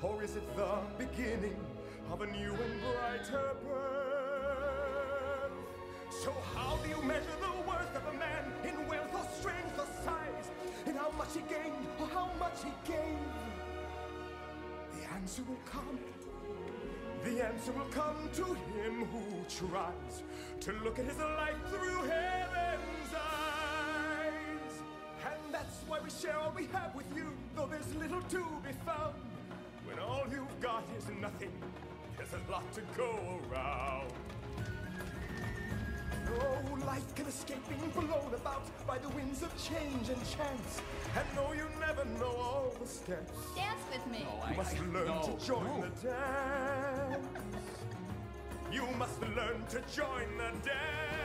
Or 0.03 0.21
is 0.25 0.35
it 0.35 0.57
the 0.57 0.79
beginning 0.99 1.57
of 2.11 2.23
a 2.23 2.27
new 2.27 2.53
and 2.53 2.81
brighter 2.83 3.55
birth? 3.64 5.53
So 6.11 6.33
how 6.57 6.77
do 6.83 6.88
you 6.88 7.01
measure 7.03 7.38
the 7.40 7.69
worth 7.69 7.95
of 7.95 8.14
a 8.14 8.19
man 8.19 8.53
in 8.64 8.88
wealth 8.88 9.14
or 9.14 9.27
strength 9.38 9.79
or 9.79 9.87
size? 10.05 10.51
In 10.87 10.95
how 10.97 11.12
much 11.12 11.35
he 11.35 11.40
gained 11.42 11.87
or 12.01 12.09
how 12.09 12.31
much 12.40 12.64
he 12.64 12.73
gave? 12.85 13.19
The 14.92 15.12
answer 15.14 15.42
will 15.45 15.61
come. 15.64 15.99
The 17.27 17.45
answer 17.45 17.73
will 17.73 17.91
come 17.91 18.31
to 18.35 18.45
him 18.45 19.05
who 19.07 19.21
tries 19.49 20.23
to 20.61 20.73
look 20.85 21.01
at 21.01 21.07
his 21.07 21.19
life 21.19 21.57
through 21.71 22.03
heaven's 22.03 23.12
eyes. 23.12 24.83
And 25.25 25.53
that's 25.53 25.83
why 25.89 25.99
we 26.05 26.09
share 26.09 26.39
all 26.39 26.53
we 26.55 26.67
have 26.67 26.95
with 26.95 27.07
you, 27.17 27.33
though 27.57 27.67
there's 27.67 27.93
little 27.97 28.23
to 28.23 28.47
be 28.65 28.73
found. 28.87 29.15
When 29.87 29.99
all 29.99 30.23
you've 30.31 30.61
got 30.61 30.85
is 30.97 31.09
nothing, 31.21 31.51
there's 32.17 32.33
a 32.33 32.51
lot 32.51 32.73
to 32.75 32.83
go 32.97 33.41
around. 33.51 34.12
No 36.27 36.87
life 36.87 37.15
can 37.15 37.27
escape 37.27 37.62
being 37.69 37.91
blown 37.91 38.35
about 38.35 38.65
by 38.87 38.99
the 38.99 39.09
winds 39.11 39.43
of 39.43 39.51
change 39.57 40.09
and 40.09 40.19
chance. 40.19 40.83
And 41.17 41.27
no, 41.35 41.53
you 41.53 41.67
never 41.81 42.05
know 42.19 42.35
all 42.37 42.73
the 42.81 42.87
steps. 42.87 43.33
Dance 43.55 43.81
with 43.93 44.07
me. 44.12 44.27
You 44.51 44.57
must 44.57 44.79
learn 44.81 45.23
to 45.23 45.47
join 45.47 45.81
the 45.81 46.09
dance. 46.09 47.27
You 48.73 48.87
must 48.99 49.21
learn 49.21 49.65
to 49.71 49.81
join 49.95 50.37
the 50.39 50.51
dance. 50.69 51.15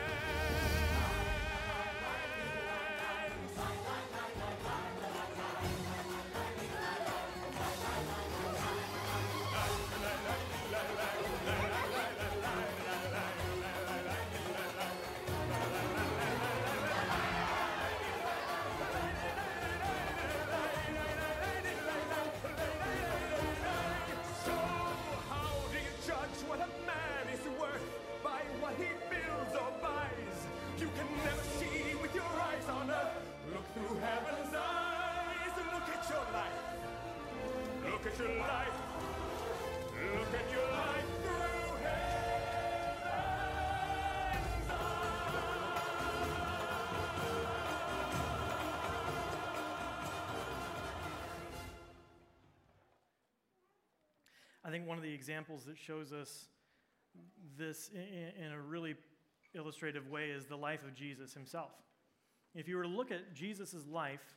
Think 54.82 54.90
one 54.90 54.98
of 54.98 55.04
the 55.04 55.14
examples 55.14 55.64
that 55.66 55.78
shows 55.78 56.12
us 56.12 56.48
this 57.56 57.92
in, 57.94 58.52
a 58.52 58.60
really 58.60 58.96
illustrative 59.54 60.10
way 60.10 60.30
is 60.30 60.46
the 60.46 60.56
life 60.56 60.84
of 60.84 60.96
Jesus 60.96 61.34
himself. 61.34 61.72
If 62.56 62.68
you 62.68 62.78
were 62.78 62.84
to 62.84 62.90
look 62.90 63.12
at 63.12 63.34
Jesus' 63.36 63.86
life 63.92 64.36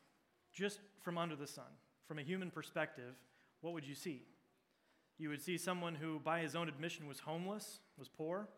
just 0.53 0.81
from 1.01 1.17
under 1.17 1.35
the 1.35 1.47
sun, 1.47 1.65
from 2.07 2.19
a 2.19 2.23
human 2.23 2.51
perspective, 2.51 3.15
what 3.63 3.73
would 3.73 3.87
you 3.87 3.95
see? 3.95 4.23
You 5.19 5.31
would 5.31 5.41
see 5.41 5.57
someone 5.57 5.95
who, 5.95 6.21
by 6.23 6.41
his 6.41 6.55
own 6.55 6.69
admission, 6.69 7.07
was 7.07 7.21
homeless, 7.21 7.79
was 7.99 8.09
poor. 8.09 8.49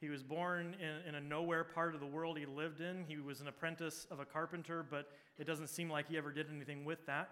He 0.00 0.08
was 0.08 0.22
born 0.22 0.74
in, 0.80 1.08
in, 1.08 1.14
a 1.16 1.20
nowhere 1.20 1.64
part 1.64 1.94
of 1.94 2.00
the 2.00 2.06
world 2.06 2.38
he 2.38 2.46
lived 2.46 2.80
in. 2.80 3.04
He 3.06 3.18
was 3.18 3.42
an 3.42 3.48
apprentice 3.48 4.06
of 4.10 4.20
a 4.20 4.24
carpenter, 4.24 4.86
but 4.88 5.10
it 5.36 5.46
doesn't 5.46 5.68
seem 5.68 5.90
like 5.90 6.08
he 6.08 6.16
ever 6.16 6.32
did 6.32 6.46
anything 6.50 6.86
with 6.86 7.04
that. 7.04 7.28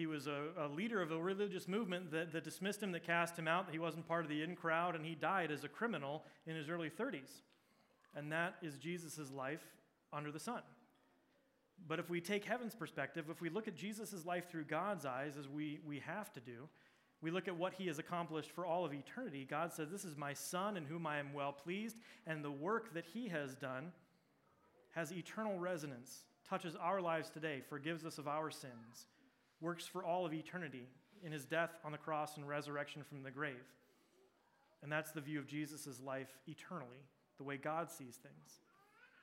He 0.00 0.06
was 0.06 0.26
a, 0.26 0.44
a 0.56 0.66
leader 0.66 1.02
of 1.02 1.12
a 1.12 1.20
religious 1.20 1.68
movement 1.68 2.10
that, 2.12 2.32
that 2.32 2.42
dismissed 2.42 2.82
him, 2.82 2.90
that 2.92 3.04
cast 3.04 3.38
him 3.38 3.46
out, 3.46 3.66
that 3.66 3.72
he 3.72 3.78
wasn't 3.78 4.08
part 4.08 4.24
of 4.24 4.30
the 4.30 4.42
in 4.42 4.56
crowd, 4.56 4.94
and 4.96 5.04
he 5.04 5.14
died 5.14 5.50
as 5.50 5.62
a 5.62 5.68
criminal 5.68 6.24
in 6.46 6.56
his 6.56 6.70
early 6.70 6.88
30s. 6.88 7.42
And 8.16 8.32
that 8.32 8.54
is 8.62 8.78
Jesus' 8.78 9.30
life 9.30 9.60
under 10.10 10.32
the 10.32 10.40
sun. 10.40 10.62
But 11.86 11.98
if 11.98 12.08
we 12.08 12.18
take 12.18 12.46
heaven's 12.46 12.74
perspective, 12.74 13.26
if 13.30 13.42
we 13.42 13.50
look 13.50 13.68
at 13.68 13.76
Jesus' 13.76 14.24
life 14.24 14.50
through 14.50 14.64
God's 14.64 15.04
eyes, 15.04 15.36
as 15.36 15.50
we, 15.50 15.80
we 15.86 15.98
have 15.98 16.32
to 16.32 16.40
do, 16.40 16.66
we 17.20 17.30
look 17.30 17.46
at 17.46 17.58
what 17.58 17.74
he 17.74 17.86
has 17.88 17.98
accomplished 17.98 18.52
for 18.52 18.64
all 18.64 18.86
of 18.86 18.94
eternity. 18.94 19.46
God 19.48 19.70
says, 19.70 19.90
This 19.90 20.06
is 20.06 20.16
my 20.16 20.32
son 20.32 20.78
in 20.78 20.86
whom 20.86 21.06
I 21.06 21.18
am 21.18 21.34
well 21.34 21.52
pleased, 21.52 21.98
and 22.26 22.42
the 22.42 22.50
work 22.50 22.94
that 22.94 23.04
he 23.04 23.28
has 23.28 23.54
done 23.54 23.92
has 24.92 25.12
eternal 25.12 25.58
resonance, 25.58 26.20
touches 26.48 26.74
our 26.74 27.02
lives 27.02 27.28
today, 27.28 27.60
forgives 27.68 28.06
us 28.06 28.16
of 28.16 28.26
our 28.26 28.50
sins, 28.50 29.04
works 29.60 29.86
for 29.86 30.04
all 30.04 30.24
of 30.24 30.32
eternity 30.32 30.86
in 31.22 31.32
his 31.32 31.44
death 31.44 31.70
on 31.84 31.92
the 31.92 31.98
cross 31.98 32.36
and 32.36 32.48
resurrection 32.48 33.02
from 33.02 33.22
the 33.22 33.30
grave. 33.30 33.54
And 34.82 34.90
that's 34.90 35.12
the 35.12 35.20
view 35.20 35.38
of 35.38 35.46
Jesus' 35.46 36.00
life 36.04 36.38
eternally, 36.46 37.04
the 37.36 37.44
way 37.44 37.56
God 37.56 37.90
sees 37.90 38.16
things. 38.16 38.60